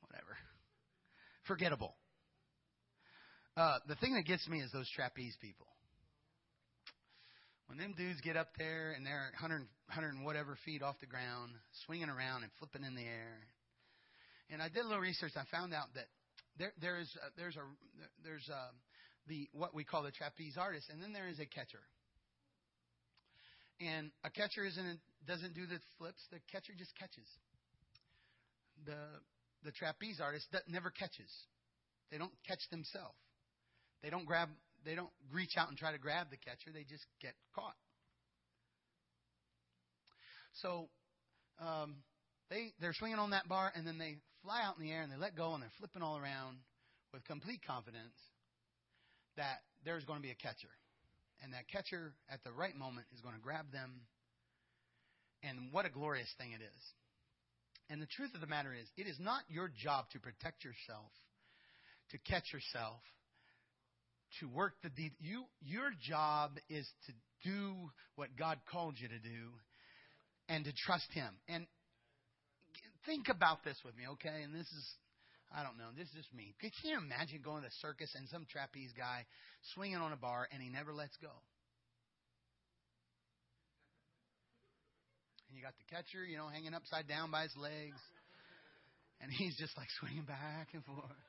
Whatever. 0.07 0.37
Forgettable. 1.43 1.95
Uh, 3.57 3.79
the 3.87 3.95
thing 3.95 4.13
that 4.13 4.25
gets 4.25 4.47
me 4.47 4.59
is 4.61 4.71
those 4.71 4.87
trapeze 4.93 5.35
people. 5.41 5.65
When 7.65 7.79
them 7.79 7.95
dudes 7.97 8.21
get 8.21 8.37
up 8.37 8.49
there 8.55 8.93
and 8.95 9.03
they're 9.03 9.33
100, 9.33 9.65
100 9.89 10.13
and 10.13 10.23
whatever 10.23 10.55
feet 10.63 10.83
off 10.83 10.99
the 11.01 11.09
ground, 11.09 11.53
swinging 11.85 12.07
around 12.07 12.43
and 12.43 12.51
flipping 12.59 12.85
in 12.85 12.93
the 12.93 13.01
air. 13.01 13.49
And 14.51 14.61
I 14.61 14.69
did 14.69 14.85
a 14.85 14.87
little 14.87 15.01
research. 15.01 15.31
I 15.35 15.43
found 15.49 15.73
out 15.73 15.89
that 15.95 16.05
there, 16.59 16.71
there 16.79 16.99
is 16.99 17.09
a, 17.17 17.33
there's 17.35 17.57
a 17.57 17.65
there's 18.23 18.47
a, 18.47 18.69
the 19.27 19.49
what 19.53 19.73
we 19.73 19.83
call 19.83 20.03
the 20.03 20.11
trapeze 20.11 20.55
artist, 20.55 20.85
and 20.93 21.01
then 21.01 21.11
there 21.11 21.27
is 21.27 21.39
a 21.39 21.45
catcher. 21.49 21.81
And 23.81 24.11
a 24.23 24.29
catcher 24.29 24.65
isn't 24.65 24.99
doesn't 25.25 25.55
do 25.55 25.65
the 25.65 25.81
flips. 25.97 26.21
The 26.31 26.39
catcher 26.51 26.73
just 26.77 26.93
catches. 26.95 27.27
The 28.85 29.01
the 29.65 29.71
trapeze 29.71 30.21
artist 30.21 30.45
never 30.69 30.91
catches. 30.91 31.33
They 32.11 32.17
don't 32.17 32.31
catch 32.47 32.61
themselves. 32.69 33.17
They 34.03 34.09
don't 34.09 34.25
grab, 34.25 34.49
they 34.85 34.95
don't 34.95 35.11
reach 35.31 35.57
out 35.57 35.69
and 35.69 35.77
try 35.77 35.91
to 35.91 35.97
grab 35.97 36.27
the 36.29 36.37
catcher. 36.37 36.71
They 36.73 36.83
just 36.83 37.05
get 37.21 37.33
caught. 37.55 37.75
So 40.61 40.89
um, 41.59 41.97
they 42.49 42.73
they're 42.79 42.93
swinging 42.93 43.19
on 43.19 43.31
that 43.31 43.47
bar 43.47 43.71
and 43.75 43.85
then 43.85 43.97
they 43.97 44.17
fly 44.43 44.61
out 44.63 44.77
in 44.77 44.85
the 44.85 44.91
air 44.91 45.01
and 45.01 45.11
they 45.11 45.17
let 45.17 45.35
go 45.35 45.53
and 45.53 45.61
they're 45.61 45.77
flipping 45.77 46.01
all 46.01 46.17
around 46.17 46.57
with 47.13 47.23
complete 47.25 47.61
confidence 47.65 48.15
that 49.35 49.59
there's 49.85 50.03
going 50.05 50.19
to 50.19 50.23
be 50.23 50.31
a 50.31 50.35
catcher. 50.35 50.71
And 51.43 51.53
that 51.53 51.67
catcher 51.69 52.13
at 52.29 52.43
the 52.43 52.51
right 52.51 52.75
moment 52.75 53.05
is 53.13 53.21
going 53.21 53.35
to 53.35 53.41
grab 53.41 53.71
them. 53.71 54.01
And 55.43 55.71
what 55.71 55.85
a 55.85 55.89
glorious 55.89 56.29
thing 56.37 56.51
it 56.51 56.61
is. 56.61 56.81
And 57.89 58.01
the 58.01 58.07
truth 58.07 58.33
of 58.33 58.41
the 58.41 58.47
matter 58.47 58.73
is, 58.73 58.89
it 58.97 59.07
is 59.07 59.19
not 59.19 59.43
your 59.47 59.69
job 59.69 60.05
to 60.11 60.19
protect 60.19 60.65
yourself, 60.65 61.11
to 62.11 62.17
catch 62.17 62.51
yourself, 62.51 62.99
to 64.39 64.47
work 64.47 64.73
the 64.83 64.89
deed. 64.89 65.11
You, 65.19 65.45
your 65.61 65.91
job 66.01 66.51
is 66.69 66.87
to 67.07 67.13
do 67.43 67.73
what 68.15 68.29
God 68.37 68.59
called 68.71 68.95
you 68.99 69.07
to 69.07 69.19
do 69.19 69.53
and 70.49 70.65
to 70.65 70.71
trust 70.85 71.07
Him. 71.13 71.29
And 71.47 71.65
think 73.05 73.29
about 73.29 73.63
this 73.63 73.77
with 73.85 73.95
me, 73.95 74.03
okay? 74.13 74.43
And 74.43 74.53
this 74.53 74.67
is, 74.67 74.85
I 75.53 75.63
don't 75.63 75.77
know, 75.77 75.89
this 75.97 76.07
is 76.07 76.13
just 76.13 76.33
me. 76.33 76.55
Can 76.59 76.71
you 76.83 76.97
imagine 76.97 77.41
going 77.43 77.63
to 77.63 77.69
the 77.69 77.75
circus 77.81 78.11
and 78.15 78.27
some 78.29 78.45
trapeze 78.51 78.91
guy 78.97 79.25
swinging 79.73 79.97
on 79.97 80.11
a 80.11 80.17
bar 80.17 80.47
and 80.51 80.61
he 80.61 80.69
never 80.69 80.93
lets 80.93 81.15
go? 81.17 81.31
And 85.47 85.55
you 85.55 85.63
got 85.63 85.73
the 85.79 85.87
catcher, 85.87 86.27
you 86.27 86.35
know, 86.35 86.47
hanging 86.51 86.73
upside 86.73 87.07
down 87.07 87.31
by 87.31 87.43
his 87.43 87.55
legs. 87.55 87.99
And 89.21 89.31
he's 89.31 89.55
just 89.57 89.75
like 89.77 89.87
swinging 89.99 90.25
back 90.27 90.69
and 90.73 90.83
forth. 90.83 91.23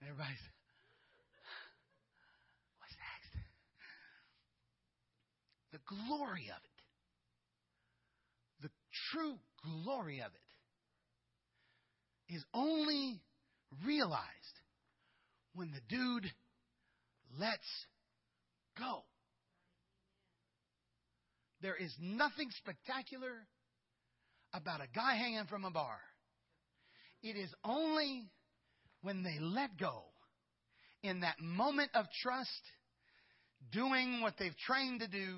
And 0.00 0.08
everybody's, 0.08 0.38
the 5.72 5.80
glory 5.86 6.50
of 6.50 6.62
it. 6.64 6.82
The 8.62 8.70
true 9.12 9.38
glory 9.84 10.20
of 10.20 10.32
it 10.32 10.40
is 12.34 12.44
only 12.54 13.20
realized 13.84 14.24
when 15.54 15.70
the 15.70 15.80
dude 15.88 16.32
lets 17.38 17.86
go. 18.78 19.02
There 21.60 21.76
is 21.76 21.92
nothing 22.00 22.50
spectacular 22.58 23.46
about 24.54 24.80
a 24.80 24.88
guy 24.94 25.16
hanging 25.16 25.46
from 25.46 25.64
a 25.64 25.70
bar. 25.70 25.98
It 27.22 27.36
is 27.36 27.52
only 27.64 28.30
when 29.02 29.22
they 29.22 29.38
let 29.40 29.76
go 29.78 30.04
in 31.02 31.20
that 31.20 31.40
moment 31.40 31.90
of 31.94 32.06
trust 32.22 32.62
doing 33.72 34.20
what 34.20 34.34
they've 34.38 34.56
trained 34.56 35.00
to 35.00 35.08
do, 35.08 35.36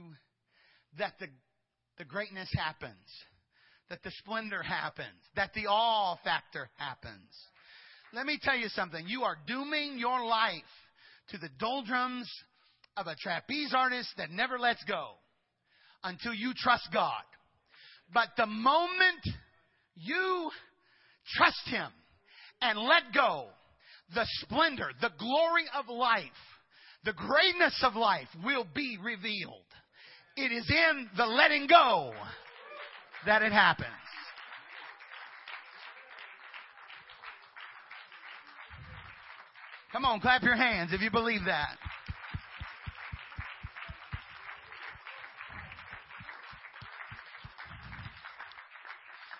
that 0.98 1.14
the, 1.18 1.26
the 1.98 2.04
greatness 2.04 2.48
happens, 2.56 2.94
that 3.88 4.02
the 4.02 4.10
splendor 4.18 4.62
happens, 4.62 5.20
that 5.36 5.52
the 5.54 5.66
awe 5.66 6.16
factor 6.24 6.68
happens. 6.76 7.30
Let 8.12 8.26
me 8.26 8.38
tell 8.42 8.56
you 8.56 8.68
something. 8.68 9.06
You 9.06 9.22
are 9.22 9.36
dooming 9.46 9.98
your 9.98 10.24
life 10.24 10.62
to 11.30 11.38
the 11.38 11.50
doldrums 11.58 12.30
of 12.96 13.06
a 13.06 13.14
trapeze 13.20 13.72
artist 13.74 14.08
that 14.16 14.30
never 14.30 14.58
lets 14.58 14.82
go 14.84 15.12
until 16.02 16.34
you 16.34 16.52
trust 16.56 16.88
God. 16.92 17.22
But 18.12 18.30
the 18.36 18.46
moment 18.46 19.24
you 19.94 20.50
trust 21.36 21.68
Him 21.68 21.90
and 22.60 22.78
let 22.78 23.14
go, 23.14 23.46
the 24.14 24.26
splendor, 24.40 24.90
the 25.00 25.12
glory 25.18 25.64
of 25.78 25.88
life 25.88 26.24
the 27.04 27.12
greatness 27.12 27.82
of 27.82 27.94
life 27.94 28.28
will 28.44 28.66
be 28.74 28.98
revealed. 29.02 29.64
It 30.36 30.52
is 30.52 30.68
in 30.70 31.08
the 31.16 31.26
letting 31.26 31.66
go 31.66 32.12
that 33.26 33.42
it 33.42 33.52
happens. 33.52 33.88
Come 39.92 40.04
on, 40.04 40.20
clap 40.20 40.42
your 40.42 40.54
hands 40.54 40.92
if 40.92 41.00
you 41.00 41.10
believe 41.10 41.40
that. 41.46 41.76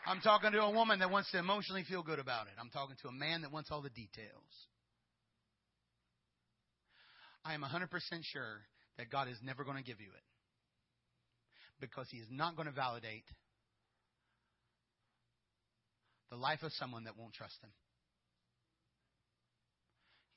I'm 0.06 0.20
talking 0.20 0.50
to 0.50 0.62
a 0.62 0.70
woman 0.70 0.98
that 0.98 1.10
wants 1.10 1.30
to 1.30 1.38
emotionally 1.38 1.84
feel 1.84 2.02
good 2.02 2.18
about 2.18 2.48
it. 2.48 2.54
I'm 2.60 2.68
talking 2.68 2.96
to 3.02 3.08
a 3.08 3.12
man 3.12 3.42
that 3.42 3.52
wants 3.52 3.70
all 3.70 3.80
the 3.80 3.90
details. 3.90 4.42
I 7.44 7.54
am 7.54 7.62
100% 7.62 7.88
sure 8.22 8.60
that 8.98 9.10
God 9.10 9.28
is 9.28 9.38
never 9.42 9.64
going 9.64 9.76
to 9.76 9.82
give 9.82 10.00
you 10.00 10.08
it. 10.08 10.24
Because 11.80 12.06
He 12.10 12.18
is 12.18 12.26
not 12.30 12.56
going 12.56 12.66
to 12.66 12.74
validate 12.74 13.24
the 16.30 16.36
life 16.36 16.62
of 16.62 16.72
someone 16.72 17.04
that 17.04 17.16
won't 17.18 17.32
trust 17.32 17.56
Him. 17.62 17.70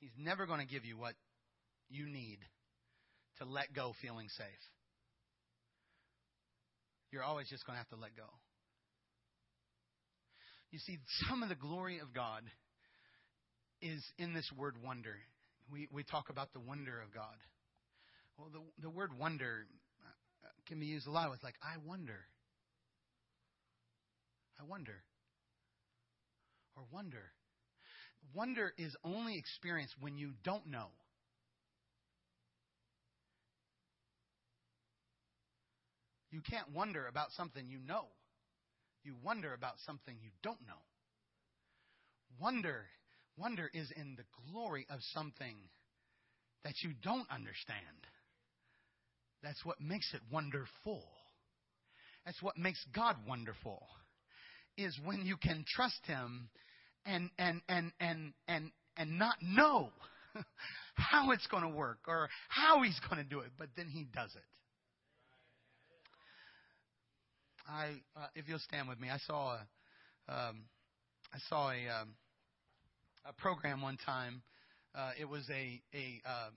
He's 0.00 0.12
never 0.18 0.46
going 0.46 0.60
to 0.60 0.66
give 0.66 0.84
you 0.84 0.98
what 0.98 1.14
you 1.88 2.06
need 2.06 2.38
to 3.38 3.44
let 3.44 3.74
go 3.74 3.92
feeling 4.00 4.28
safe. 4.28 4.46
You're 7.10 7.22
always 7.22 7.48
just 7.48 7.66
going 7.66 7.74
to 7.74 7.78
have 7.78 7.88
to 7.88 7.96
let 7.96 8.16
go. 8.16 8.26
You 10.70 10.78
see, 10.80 10.98
some 11.28 11.42
of 11.42 11.48
the 11.48 11.54
glory 11.54 12.00
of 12.00 12.12
God 12.12 12.42
is 13.80 14.02
in 14.18 14.34
this 14.34 14.50
word 14.56 14.74
wonder 14.82 15.14
we, 15.70 15.88
we 15.92 16.02
talk 16.02 16.28
about 16.30 16.52
the 16.52 16.60
wonder 16.60 17.00
of 17.00 17.12
God. 17.12 17.36
Well, 18.36 18.48
the, 18.52 18.82
the 18.82 18.90
word 18.90 19.10
wonder 19.18 19.66
uh, 20.02 20.48
can 20.66 20.80
be 20.80 20.86
used 20.86 21.06
a 21.06 21.10
lot 21.10 21.30
with 21.30 21.42
like, 21.42 21.54
I 21.62 21.76
wonder. 21.86 22.26
I 24.60 24.64
wonder. 24.64 25.02
Or 26.76 26.84
wonder. 26.92 27.32
Wonder 28.34 28.72
is 28.78 28.96
only 29.04 29.36
experienced 29.38 29.94
when 30.00 30.16
you 30.16 30.32
don't 30.42 30.66
know. 30.66 30.88
You 36.30 36.40
can't 36.40 36.72
wonder 36.74 37.06
about 37.06 37.30
something 37.36 37.68
you 37.68 37.78
know. 37.86 38.06
You 39.04 39.14
wonder 39.22 39.54
about 39.54 39.74
something 39.86 40.16
you 40.20 40.30
don't 40.42 40.60
know. 40.66 40.82
Wonder 42.40 42.86
Wonder 43.36 43.70
is 43.74 43.90
in 43.96 44.16
the 44.16 44.24
glory 44.50 44.86
of 44.90 45.00
something 45.12 45.56
that 46.64 46.74
you 46.82 46.92
don't 47.02 47.28
understand. 47.30 48.06
That's 49.42 49.64
what 49.64 49.80
makes 49.80 50.12
it 50.14 50.20
wonderful. 50.32 51.02
That's 52.24 52.40
what 52.42 52.56
makes 52.56 52.82
God 52.94 53.16
wonderful. 53.28 53.86
Is 54.76 54.98
when 55.04 55.26
you 55.26 55.36
can 55.36 55.64
trust 55.68 56.00
him 56.06 56.48
and 57.04 57.30
and 57.38 57.60
and 57.68 57.92
and 58.00 58.32
and 58.48 58.70
and 58.96 59.18
not 59.18 59.36
know 59.42 59.90
how 60.94 61.32
it's 61.32 61.46
going 61.48 61.62
to 61.62 61.68
work 61.68 61.98
or 62.06 62.28
how 62.48 62.82
he's 62.82 62.98
going 63.08 63.22
to 63.22 63.28
do 63.28 63.40
it, 63.40 63.50
but 63.58 63.68
then 63.76 63.88
he 63.88 64.04
does 64.14 64.30
it. 64.34 64.42
I, 67.68 68.00
uh, 68.16 68.26
if 68.34 68.48
you'll 68.48 68.58
stand 68.58 68.88
with 68.88 69.00
me, 69.00 69.08
I 69.08 69.18
saw 69.26 69.56
a, 69.56 70.32
um, 70.32 70.64
I 71.32 71.38
saw 71.48 71.70
a, 71.70 72.02
um, 72.02 72.14
a 73.24 73.32
program 73.32 73.82
one 73.82 73.98
time. 74.04 74.42
Uh, 74.94 75.10
it 75.20 75.24
was 75.24 75.48
a 75.50 75.80
a 75.94 76.22
uh, 76.26 76.50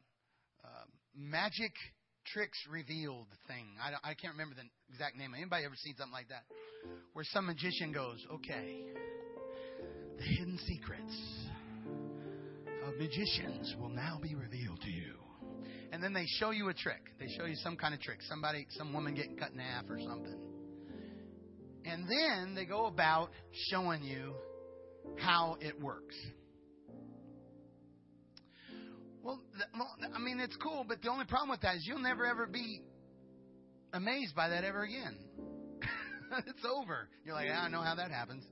uh, 0.63 0.67
magic 1.15 1.71
tricks 2.33 2.57
revealed 2.69 3.27
thing. 3.47 3.65
I, 3.81 4.11
I 4.11 4.13
can't 4.13 4.33
remember 4.33 4.55
the 4.55 4.67
exact 4.93 5.15
name. 5.15 5.33
Anybody 5.35 5.65
ever 5.65 5.75
seen 5.77 5.95
something 5.97 6.13
like 6.13 6.29
that? 6.29 6.43
Where 7.13 7.25
some 7.31 7.47
magician 7.47 7.91
goes, 7.91 8.23
okay, 8.35 8.83
the 10.17 10.23
hidden 10.23 10.59
secrets 10.67 11.15
of 12.85 12.95
magicians 12.97 13.75
will 13.79 13.89
now 13.89 14.19
be 14.21 14.35
revealed 14.35 14.81
to 14.81 14.89
you. 14.89 15.13
And 15.91 16.03
then 16.03 16.13
they 16.13 16.25
show 16.39 16.51
you 16.51 16.67
a 16.69 16.73
trick. 16.73 17.01
They 17.19 17.27
show 17.37 17.45
you 17.45 17.55
some 17.55 17.77
kind 17.77 17.93
of 17.93 18.01
trick. 18.01 18.19
Somebody, 18.27 18.67
some 18.71 18.93
woman 18.93 19.15
getting 19.15 19.37
cut 19.37 19.51
in 19.51 19.59
half 19.59 19.85
or 19.89 19.99
something. 19.99 20.37
And 21.85 22.03
then 22.09 22.55
they 22.55 22.65
go 22.65 22.87
about 22.87 23.29
showing 23.69 24.03
you 24.03 24.33
how 25.17 25.57
it 25.61 25.81
works. 25.81 26.15
Well, 29.27 29.41
I 30.15 30.19
mean, 30.19 30.39
it's 30.39 30.55
cool, 30.55 30.85
but 30.87 31.01
the 31.01 31.09
only 31.09 31.25
problem 31.25 31.49
with 31.49 31.59
that 31.59 31.75
is 31.75 31.85
you'll 31.85 31.99
never 31.99 32.25
ever 32.25 32.47
be 32.47 32.81
amazed 33.91 34.33
by 34.33 34.47
that 34.47 34.63
ever 34.63 34.83
again. 34.83 35.17
it's 36.47 36.63
over. 36.65 37.09
You're 37.25 37.35
like, 37.35 37.49
I 37.49 37.67
know 37.67 37.81
how 37.81 37.95
that 37.95 38.09
happens. 38.09 38.45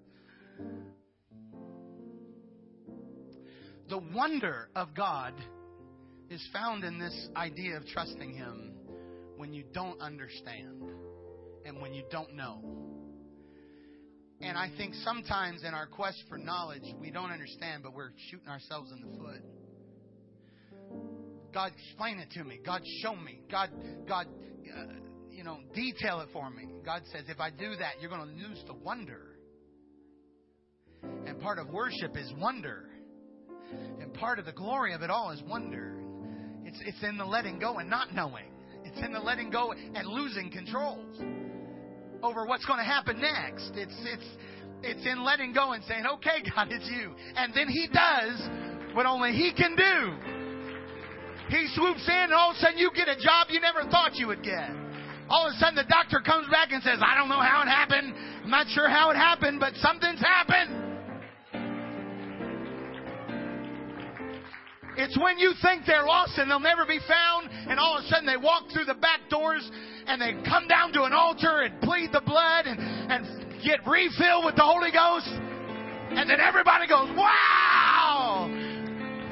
The 3.87 3.99
wonder 4.13 4.67
of 4.75 4.93
God 4.93 5.33
is 6.29 6.45
found 6.51 6.83
in 6.83 6.99
this 6.99 7.29
idea 7.37 7.77
of 7.77 7.87
trusting 7.87 8.33
Him 8.33 8.73
when 9.37 9.53
you 9.53 9.63
don't 9.73 10.01
understand 10.01 10.89
and 11.63 11.81
when 11.81 11.93
you 11.93 12.03
don't 12.11 12.35
know. 12.35 12.59
And 14.41 14.57
I 14.57 14.69
think 14.75 14.93
sometimes 15.05 15.63
in 15.63 15.73
our 15.73 15.87
quest 15.87 16.21
for 16.27 16.37
knowledge, 16.37 16.83
we 16.99 17.11
don't 17.11 17.31
understand, 17.31 17.81
but 17.81 17.93
we're 17.93 18.11
shooting 18.29 18.49
ourselves 18.49 18.91
in 18.91 18.99
the 18.99 19.17
foot. 19.17 19.41
God, 21.55 21.71
explain 21.87 22.19
it 22.19 22.29
to 22.31 22.43
me. 22.43 22.59
God, 22.65 22.81
show 23.01 23.15
me. 23.15 23.39
God, 23.49 23.69
God, 24.05 24.27
uh, 24.77 24.83
you 25.31 25.45
know, 25.45 25.59
detail 25.73 26.19
it 26.19 26.27
for 26.33 26.49
me. 26.49 26.67
God 26.85 27.01
says, 27.13 27.23
if 27.29 27.39
I 27.39 27.49
do 27.49 27.77
that, 27.77 27.93
you're 28.01 28.09
going 28.09 28.27
to 28.27 28.47
lose 28.47 28.61
the 28.67 28.73
wonder. 28.73 29.21
And 31.25 31.39
part 31.39 31.57
of 31.57 31.69
worship 31.69 32.17
is 32.17 32.29
wonder. 32.41 32.89
And 34.01 34.13
part 34.13 34.37
of 34.37 34.45
the 34.45 34.51
glory 34.51 34.93
of 34.93 35.01
it 35.01 35.09
all 35.09 35.31
is 35.31 35.41
wonder. 35.43 35.95
It's, 36.65 36.77
it's 36.85 37.01
in 37.03 37.17
the 37.17 37.25
letting 37.25 37.57
go 37.57 37.77
and 37.77 37.89
not 37.89 38.13
knowing. 38.13 38.51
It's 38.83 38.97
in 38.97 39.13
the 39.13 39.19
letting 39.19 39.49
go 39.49 39.71
and 39.71 40.05
losing 40.05 40.51
control 40.51 41.05
over 42.21 42.45
what's 42.45 42.65
going 42.65 42.79
to 42.79 42.85
happen 42.85 43.21
next. 43.21 43.71
It's, 43.75 43.95
it's, 44.03 44.27
it's 44.83 45.07
in 45.07 45.23
letting 45.23 45.53
go 45.53 45.71
and 45.71 45.81
saying, 45.85 46.03
okay, 46.15 46.43
God, 46.53 46.67
it's 46.69 46.89
you. 46.89 47.15
And 47.37 47.53
then 47.53 47.69
He 47.69 47.87
does 47.87 48.93
what 48.93 49.05
only 49.05 49.31
He 49.31 49.53
can 49.53 49.77
do. 49.77 50.34
He 51.55 51.67
swoops 51.71 52.03
in, 52.07 52.13
and 52.13 52.33
all 52.33 52.51
of 52.51 52.57
a 52.57 52.59
sudden 52.59 52.77
you 52.77 52.91
get 52.93 53.07
a 53.07 53.15
job 53.15 53.47
you 53.49 53.61
never 53.61 53.87
thought 53.89 54.15
you 54.15 54.27
would 54.27 54.43
get. 54.43 54.69
All 55.29 55.47
of 55.47 55.55
a 55.55 55.57
sudden 55.57 55.75
the 55.75 55.87
doctor 55.87 56.19
comes 56.19 56.47
back 56.51 56.71
and 56.71 56.83
says, 56.83 56.99
I 56.99 57.15
don't 57.15 57.29
know 57.29 57.39
how 57.39 57.63
it 57.63 57.71
happened. 57.71 58.13
I'm 58.43 58.49
not 58.49 58.67
sure 58.67 58.89
how 58.89 59.09
it 59.09 59.15
happened, 59.15 59.61
but 59.61 59.73
something's 59.75 60.19
happened. 60.19 60.83
It's 64.97 65.17
when 65.17 65.39
you 65.39 65.53
think 65.61 65.83
they're 65.87 66.05
lost 66.05 66.37
and 66.37 66.51
they'll 66.51 66.59
never 66.59 66.85
be 66.85 66.99
found, 67.07 67.49
and 67.69 67.79
all 67.79 67.97
of 67.97 68.03
a 68.03 68.07
sudden 68.07 68.25
they 68.25 68.37
walk 68.37 68.71
through 68.73 68.85
the 68.85 68.93
back 68.95 69.21
doors 69.29 69.69
and 70.07 70.21
they 70.21 70.33
come 70.47 70.67
down 70.67 70.91
to 70.93 71.03
an 71.03 71.13
altar 71.13 71.61
and 71.61 71.79
plead 71.81 72.11
the 72.11 72.21
blood 72.21 72.67
and, 72.67 72.79
and 72.79 73.63
get 73.63 73.79
refilled 73.87 74.43
with 74.43 74.55
the 74.55 74.63
Holy 74.63 74.91
Ghost. 74.91 75.31
And 76.19 76.29
then 76.29 76.39
everybody 76.39 76.87
goes, 76.87 77.09
Wow! 77.15 78.51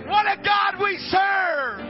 What 0.07 0.25
a 0.25 0.41
God 0.41 0.81
we 0.81 0.97
serve! 1.11 1.82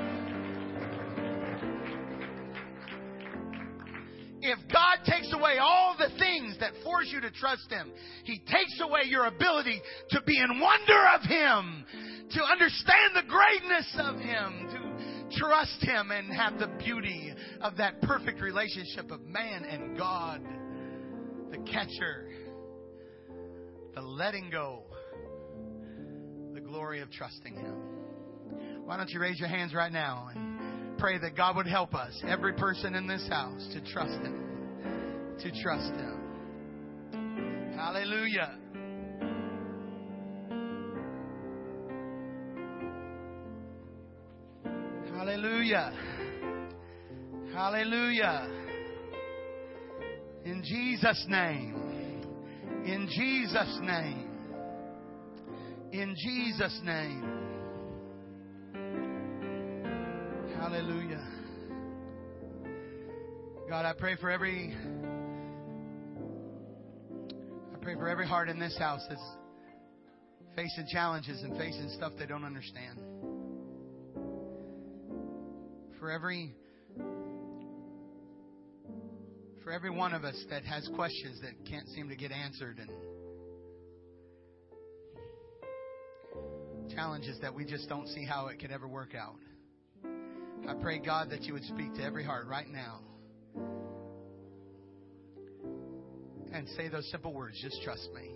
If 4.45 4.59
God 4.67 5.05
takes 5.05 5.31
away 5.31 5.57
all 5.57 5.95
the 5.97 6.09
things 6.19 6.57
that 6.59 6.73
force 6.83 7.07
you 7.13 7.21
to 7.21 7.31
trust 7.31 7.71
Him, 7.71 7.93
He 8.25 8.39
takes 8.39 8.77
away 8.81 9.03
your 9.05 9.25
ability 9.25 9.81
to 10.09 10.21
be 10.25 10.37
in 10.37 10.59
wonder 10.59 11.07
of 11.15 11.21
Him, 11.21 11.85
to 12.31 12.43
understand 12.43 13.15
the 13.15 13.23
greatness 13.25 13.95
of 13.99 14.19
Him, 14.19 15.29
to 15.31 15.37
trust 15.39 15.81
Him 15.81 16.11
and 16.11 16.33
have 16.33 16.59
the 16.59 16.67
beauty 16.83 17.33
of 17.61 17.77
that 17.77 18.01
perfect 18.01 18.41
relationship 18.41 19.11
of 19.11 19.21
man 19.21 19.63
and 19.63 19.97
God, 19.97 20.41
the 21.49 21.59
catcher, 21.59 22.27
the 23.95 24.01
letting 24.01 24.49
go, 24.49 24.83
the 26.53 26.59
glory 26.59 26.99
of 26.99 27.09
trusting 27.11 27.55
Him. 27.55 27.75
Why 28.83 28.97
don't 28.97 29.09
you 29.09 29.21
raise 29.21 29.39
your 29.39 29.47
hands 29.47 29.73
right 29.73 29.91
now 29.91 30.31
pray 31.03 31.17
that 31.17 31.35
God 31.35 31.57
would 31.57 31.67
help 31.67 31.93
us, 31.93 32.17
every 32.25 32.53
person 32.53 32.95
in 32.95 33.07
this 33.07 33.27
house, 33.27 33.67
to 33.73 33.81
trust 33.91 34.13
Him. 34.21 35.35
To 35.41 35.51
trust 35.61 35.91
Him. 35.91 37.73
Hallelujah. 37.75 38.57
Hallelujah. 45.13 45.91
Hallelujah. 47.53 48.47
In 50.45 50.63
Jesus' 50.63 51.25
name. 51.27 51.75
In 52.85 53.09
Jesus' 53.11 53.79
name. 53.81 54.29
In 55.91 56.15
Jesus' 56.17 56.79
name. 56.85 57.42
Hallelujah. 60.63 61.21
God, 63.67 63.85
I 63.85 63.91
pray 63.99 64.15
for 64.15 64.31
every 64.31 64.73
I 67.73 67.77
pray 67.81 67.95
for 67.95 68.07
every 68.07 68.25
heart 68.25 68.47
in 68.47 68.59
this 68.59 68.77
house 68.77 69.01
that's 69.09 69.21
facing 70.55 70.87
challenges 70.89 71.43
and 71.43 71.57
facing 71.57 71.89
stuff 71.97 72.13
they 72.17 72.25
don't 72.25 72.45
understand. 72.45 72.97
For 75.99 76.09
every 76.09 76.55
for 79.65 79.73
every 79.73 79.89
one 79.89 80.13
of 80.13 80.23
us 80.23 80.45
that 80.49 80.63
has 80.63 80.89
questions 80.95 81.41
that 81.41 81.51
can't 81.69 81.89
seem 81.89 82.07
to 82.07 82.15
get 82.15 82.31
answered 82.31 82.79
and 82.79 82.89
challenges 86.95 87.37
that 87.41 87.53
we 87.53 87.65
just 87.65 87.89
don't 87.89 88.07
see 88.07 88.23
how 88.23 88.47
it 88.47 88.61
could 88.61 88.71
ever 88.71 88.87
work 88.87 89.13
out. 89.13 89.35
I 90.67 90.73
pray, 90.75 90.99
God, 90.99 91.29
that 91.31 91.43
you 91.43 91.53
would 91.53 91.65
speak 91.65 91.93
to 91.95 92.03
every 92.03 92.23
heart 92.23 92.47
right 92.47 92.69
now 92.69 92.99
and 96.53 96.67
say 96.77 96.87
those 96.87 97.09
simple 97.11 97.33
words 97.33 97.59
just 97.61 97.81
trust 97.83 98.07
me. 98.13 98.29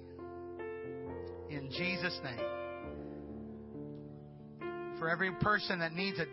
In 1.50 1.70
Jesus' 1.72 2.20
name. 2.24 2.40
For 5.00 5.10
every 5.10 5.32
person 5.36 5.80
that 5.80 5.94
needs 5.94 6.20
a 6.20 6.26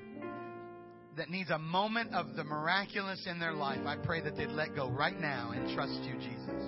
that 1.17 1.31
needs 1.31 1.51
a 1.51 1.59
moment 1.59 2.13
of 2.13 2.35
the 2.35 2.43
miraculous 2.43 3.25
in 3.31 3.39
their 3.39 3.53
life, 3.53 3.79
I 3.87 3.97
pray 3.97 4.21
that 4.23 4.37
they'd 4.37 4.49
let 4.49 4.75
go 4.75 4.89
right 4.89 5.19
now 5.19 5.53
and 5.55 5.73
trust 5.73 6.01
you, 6.03 6.15
Jesus. 6.15 6.65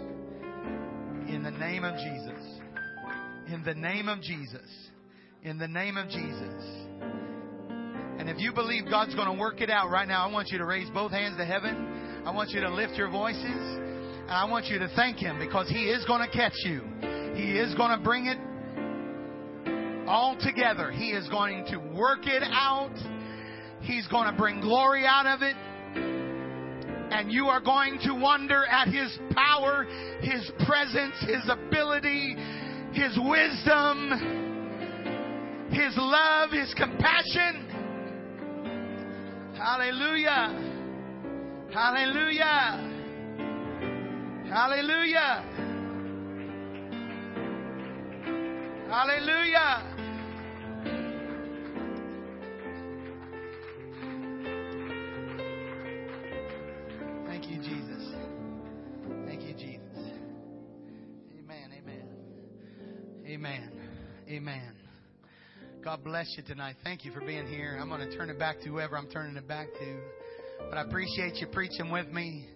In 1.29 1.43
the 1.43 1.51
name 1.51 1.83
of 1.83 1.97
Jesus. 1.97 2.61
In 3.53 3.65
the 3.65 3.75
name 3.75 4.09
of 4.09 4.21
Jesus. 4.21 4.91
In 5.43 5.59
the 5.59 5.67
name 5.67 5.97
of 5.97 6.09
Jesus. 6.09 6.87
And 8.27 8.35
if 8.35 8.43
you 8.43 8.53
believe 8.53 8.91
God's 8.91 9.15
going 9.15 9.29
to 9.33 9.41
work 9.41 9.61
it 9.61 9.71
out 9.71 9.89
right 9.89 10.09
now, 10.09 10.29
I 10.29 10.33
want 10.33 10.49
you 10.51 10.59
to 10.59 10.65
raise 10.65 10.91
both 10.91 11.13
hands 11.13 11.37
to 11.37 11.45
heaven. 11.45 12.23
I 12.27 12.33
want 12.33 12.51
you 12.51 12.61
to 12.61 12.75
lift 12.75 12.95
your 12.95 13.09
voices. 13.09 13.45
And 13.45 14.33
I 14.33 14.47
want 14.47 14.67
you 14.67 14.81
to 14.81 14.89
thank 14.97 15.19
Him 15.19 15.39
because 15.39 15.69
He 15.69 15.85
is 15.85 16.05
going 16.07 16.29
to 16.29 16.37
catch 16.37 16.57
you. 16.65 16.81
He 17.37 17.57
is 17.57 17.73
going 17.77 17.97
to 17.97 18.03
bring 18.03 18.27
it 18.27 18.37
all 20.09 20.37
together. 20.41 20.91
He 20.91 21.11
is 21.11 21.29
going 21.29 21.67
to 21.67 21.77
work 21.77 22.27
it 22.27 22.43
out. 22.43 22.91
He's 23.83 24.09
going 24.09 24.29
to 24.29 24.37
bring 24.37 24.61
glory 24.61 25.05
out 25.07 25.27
of 25.27 25.43
it. 25.43 25.55
And 27.13 27.31
you 27.31 27.47
are 27.47 27.61
going 27.61 28.01
to 28.07 28.13
wonder 28.13 28.65
at 28.67 28.89
His 28.89 29.17
power, 29.37 29.87
His 30.21 30.51
presence, 30.67 31.15
His 31.21 31.49
ability, 31.49 32.35
His 32.93 33.17
wisdom, 33.23 34.11
His 35.71 35.95
love, 35.97 36.51
His 36.51 36.75
compassion. 36.75 37.66
Hallelujah. 39.67 40.55
Hallelujah. 41.75 42.79
Hallelujah. 44.49 45.43
Hallelujah. 48.89 49.83
Thank 57.27 57.51
you, 57.51 57.57
Jesus. 57.59 58.15
Thank 59.27 59.43
you, 59.43 59.55
Jesus. 59.55 59.83
Amen. 61.41 61.73
Amen. 61.77 62.09
Amen. 63.27 63.71
Amen. 64.29 64.86
God 65.87 66.03
bless 66.03 66.35
you 66.37 66.43
tonight. 66.43 66.75
Thank 66.83 67.05
you 67.05 67.13
for 67.13 67.21
being 67.21 67.47
here. 67.47 67.79
I'm 67.81 67.89
going 67.89 68.01
to 68.01 68.17
turn 68.17 68.29
it 68.29 68.41
back 68.41 68.59
to 68.63 68.69
whoever 68.69 68.99
I'm 68.99 69.07
turning 69.07 69.37
it 69.37 69.47
back 69.47 69.69
to. 69.79 69.99
But 70.69 70.79
I 70.79 70.83
appreciate 70.83 71.37
you 71.37 71.47
preaching 71.47 71.93
with 71.93 72.09
me, 72.09 72.49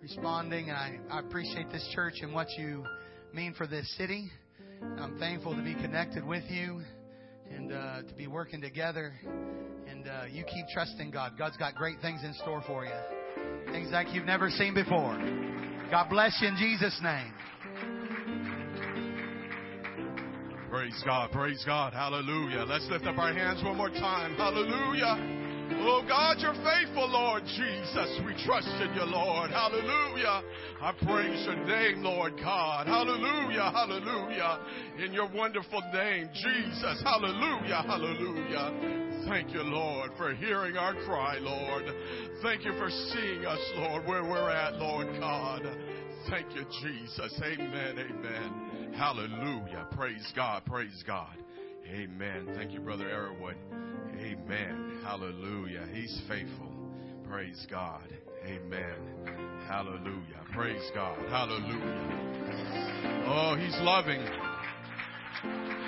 responding, 0.00 0.68
and 0.68 0.78
I, 0.78 1.00
I 1.10 1.18
appreciate 1.18 1.72
this 1.72 1.84
church 1.92 2.18
and 2.22 2.32
what 2.32 2.46
you 2.56 2.84
mean 3.34 3.52
for 3.52 3.66
this 3.66 3.92
city. 3.98 4.30
I'm 4.80 5.18
thankful 5.18 5.56
to 5.56 5.62
be 5.62 5.74
connected 5.74 6.24
with 6.24 6.44
you 6.48 6.82
and 7.52 7.72
uh, 7.72 8.02
to 8.02 8.14
be 8.14 8.28
working 8.28 8.60
together. 8.60 9.12
And 9.88 10.06
uh, 10.06 10.26
you 10.30 10.44
keep 10.44 10.66
trusting 10.72 11.10
God. 11.10 11.32
God's 11.36 11.56
got 11.56 11.74
great 11.74 12.00
things 12.00 12.20
in 12.22 12.32
store 12.34 12.62
for 12.64 12.84
you, 12.84 13.72
things 13.72 13.88
like 13.90 14.14
you've 14.14 14.24
never 14.24 14.50
seen 14.50 14.72
before. 14.72 15.18
God 15.90 16.08
bless 16.08 16.38
you 16.40 16.46
in 16.46 16.56
Jesus' 16.56 16.96
name. 17.02 17.34
Praise 20.72 21.02
God, 21.04 21.30
praise 21.32 21.62
God, 21.66 21.92
hallelujah. 21.92 22.64
Let's 22.66 22.88
lift 22.88 23.04
up 23.04 23.18
our 23.18 23.34
hands 23.34 23.62
one 23.62 23.76
more 23.76 23.90
time, 23.90 24.34
hallelujah. 24.36 25.20
Oh 25.84 26.02
God, 26.08 26.38
you're 26.40 26.56
faithful, 26.64 27.12
Lord 27.12 27.42
Jesus. 27.44 28.20
We 28.24 28.32
trust 28.46 28.68
in 28.80 28.94
you, 28.94 29.04
Lord. 29.04 29.50
Hallelujah. 29.50 30.42
I 30.80 30.92
praise 31.04 31.44
your 31.44 31.56
name, 31.66 32.02
Lord 32.02 32.38
God. 32.40 32.86
Hallelujah, 32.86 33.70
hallelujah. 33.70 34.60
In 35.04 35.12
your 35.12 35.28
wonderful 35.34 35.82
name, 35.92 36.30
Jesus. 36.32 37.02
Hallelujah, 37.04 37.84
hallelujah. 37.86 39.28
Thank 39.28 39.52
you, 39.52 39.62
Lord, 39.62 40.12
for 40.16 40.34
hearing 40.34 40.78
our 40.78 40.94
cry, 41.04 41.36
Lord. 41.38 41.84
Thank 42.42 42.64
you 42.64 42.72
for 42.78 42.88
seeing 42.88 43.44
us, 43.44 43.60
Lord, 43.76 44.06
where 44.06 44.24
we're 44.24 44.48
at, 44.48 44.76
Lord 44.76 45.08
God. 45.20 45.64
Thank 46.30 46.54
you, 46.56 46.64
Jesus. 46.80 47.38
Amen, 47.44 47.98
amen. 47.98 48.71
Hallelujah. 48.96 49.86
Praise 49.92 50.32
God, 50.36 50.64
praise 50.64 51.02
God. 51.06 51.36
Amen. 51.86 52.48
Thank 52.56 52.72
you, 52.72 52.80
Brother 52.80 53.06
Arrowwood. 53.06 53.56
Amen. 54.18 55.00
Hallelujah. 55.02 55.86
He's 55.92 56.20
faithful. 56.28 56.72
Praise 57.28 57.66
God. 57.70 58.06
Amen. 58.44 58.96
Hallelujah. 59.66 60.42
Praise 60.52 60.90
God. 60.94 61.18
Hallelujah. 61.28 62.32
Oh, 63.26 63.56
he's 63.58 63.76
loving. 63.80 64.24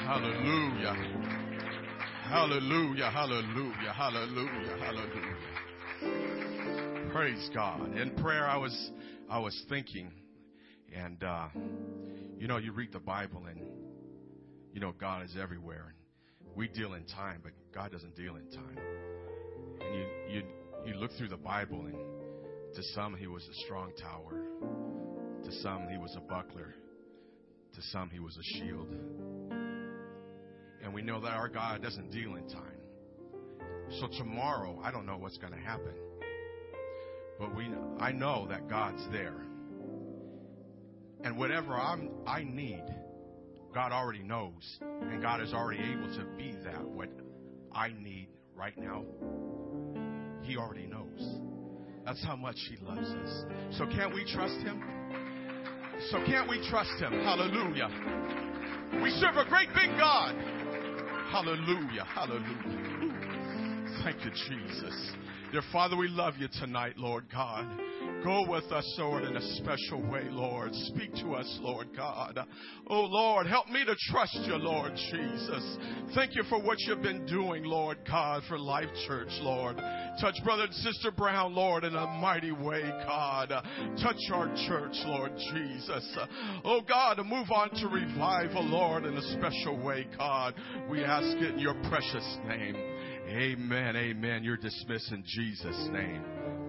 Hallelujah. 0.06 0.94
Hallelujah. 2.24 3.10
Hallelujah. 3.10 3.92
Hallelujah. 3.92 4.76
Hallelujah. 4.80 5.54
Praise 7.12 7.50
God. 7.54 7.96
In 7.96 8.10
prayer 8.16 8.46
I 8.46 8.56
was 8.56 8.90
I 9.30 9.38
was 9.38 9.64
thinking 9.68 10.10
and 10.94 11.22
uh 11.22 11.48
you 12.44 12.48
know 12.48 12.58
you 12.58 12.72
read 12.72 12.92
the 12.92 13.00
Bible 13.00 13.42
and 13.48 13.58
you 14.74 14.78
know 14.78 14.92
God 15.00 15.24
is 15.24 15.34
everywhere. 15.40 15.94
We 16.54 16.68
deal 16.68 16.92
in 16.92 17.06
time, 17.06 17.40
but 17.42 17.52
God 17.74 17.90
doesn't 17.90 18.14
deal 18.16 18.36
in 18.36 18.50
time. 18.50 18.78
And 19.80 19.94
you, 19.94 20.06
you, 20.28 20.42
you 20.84 20.94
look 21.00 21.10
through 21.16 21.28
the 21.28 21.38
Bible, 21.38 21.86
and 21.86 21.96
to 22.74 22.82
some, 22.94 23.16
He 23.16 23.28
was 23.28 23.48
a 23.48 23.54
strong 23.64 23.92
tower. 23.98 24.42
To 25.42 25.52
some, 25.62 25.88
He 25.88 25.96
was 25.96 26.14
a 26.18 26.20
buckler. 26.20 26.74
To 27.76 27.82
some, 27.92 28.10
He 28.10 28.20
was 28.20 28.36
a 28.36 28.58
shield. 28.58 28.94
And 30.82 30.92
we 30.92 31.00
know 31.00 31.22
that 31.22 31.32
our 31.32 31.48
God 31.48 31.82
doesn't 31.82 32.10
deal 32.10 32.34
in 32.34 32.46
time. 32.50 33.90
So 34.00 34.06
tomorrow, 34.18 34.78
I 34.84 34.90
don't 34.90 35.06
know 35.06 35.16
what's 35.16 35.38
going 35.38 35.54
to 35.54 35.58
happen. 35.58 35.94
But 37.38 37.56
we, 37.56 37.70
I 38.00 38.12
know 38.12 38.46
that 38.50 38.68
God's 38.68 39.02
there. 39.12 39.46
And 41.24 41.38
whatever 41.38 41.74
I'm, 41.74 42.10
I 42.26 42.44
need, 42.44 42.84
God 43.72 43.92
already 43.92 44.22
knows, 44.22 44.78
and 44.80 45.22
God 45.22 45.40
is 45.40 45.54
already 45.54 45.82
able 45.82 46.14
to 46.18 46.24
be 46.36 46.54
that 46.64 46.86
what 46.86 47.08
I 47.72 47.88
need 47.98 48.28
right 48.54 48.76
now. 48.76 49.04
He 50.42 50.58
already 50.58 50.86
knows. 50.86 51.40
That's 52.04 52.22
how 52.24 52.36
much 52.36 52.56
He 52.68 52.76
loves 52.84 53.08
us. 53.08 53.44
So 53.78 53.86
can't 53.86 54.14
we 54.14 54.30
trust 54.30 54.58
Him? 54.58 54.82
So 56.10 56.18
can't 56.26 56.46
we 56.46 56.58
trust 56.68 56.92
Him? 57.00 57.12
Hallelujah. 57.12 57.88
We 59.02 59.10
serve 59.12 59.36
a 59.36 59.48
great 59.48 59.68
big 59.74 59.96
God. 59.96 60.36
Hallelujah. 61.32 62.04
Hallelujah. 62.04 63.14
Thank 64.04 64.24
you, 64.24 64.30
Jesus. 64.30 65.12
Dear 65.52 65.62
Father, 65.72 65.96
we 65.96 66.08
love 66.08 66.34
you 66.38 66.48
tonight, 66.60 66.98
Lord 66.98 67.24
God. 67.32 67.66
Go 68.24 68.46
with 68.48 68.72
us, 68.72 68.94
Lord, 68.98 69.24
in 69.24 69.36
a 69.36 69.56
special 69.56 70.00
way, 70.10 70.24
Lord. 70.30 70.74
Speak 70.74 71.14
to 71.16 71.34
us, 71.34 71.58
Lord 71.60 71.88
God. 71.94 72.38
Oh, 72.86 73.02
Lord, 73.02 73.46
help 73.46 73.68
me 73.68 73.84
to 73.84 73.94
trust 74.10 74.38
you, 74.46 74.54
Lord 74.54 74.92
Jesus. 74.96 75.76
Thank 76.14 76.34
you 76.34 76.42
for 76.48 76.58
what 76.62 76.78
you've 76.80 77.02
been 77.02 77.26
doing, 77.26 77.64
Lord 77.64 77.98
God, 78.08 78.42
for 78.48 78.58
Life 78.58 78.88
Church, 79.06 79.28
Lord. 79.42 79.76
Touch 80.22 80.36
Brother 80.42 80.62
and 80.64 80.74
Sister 80.74 81.10
Brown, 81.10 81.54
Lord, 81.54 81.84
in 81.84 81.94
a 81.94 82.06
mighty 82.18 82.52
way, 82.52 82.82
God. 83.06 83.50
Touch 84.02 84.16
our 84.32 84.46
church, 84.68 84.96
Lord 85.04 85.32
Jesus. 85.52 86.16
Oh, 86.64 86.80
God, 86.80 87.18
move 87.26 87.50
on 87.50 87.68
to 87.74 87.88
revival, 87.88 88.64
Lord, 88.64 89.04
in 89.04 89.18
a 89.18 89.38
special 89.38 89.78
way, 89.84 90.06
God. 90.16 90.54
We 90.88 91.04
ask 91.04 91.26
it 91.26 91.54
in 91.54 91.58
your 91.58 91.74
precious 91.90 92.38
name. 92.48 92.74
Amen. 93.28 93.96
Amen. 93.96 94.44
You're 94.44 94.56
dismissed 94.56 95.12
in 95.12 95.22
Jesus' 95.26 95.88
name. 95.92 96.63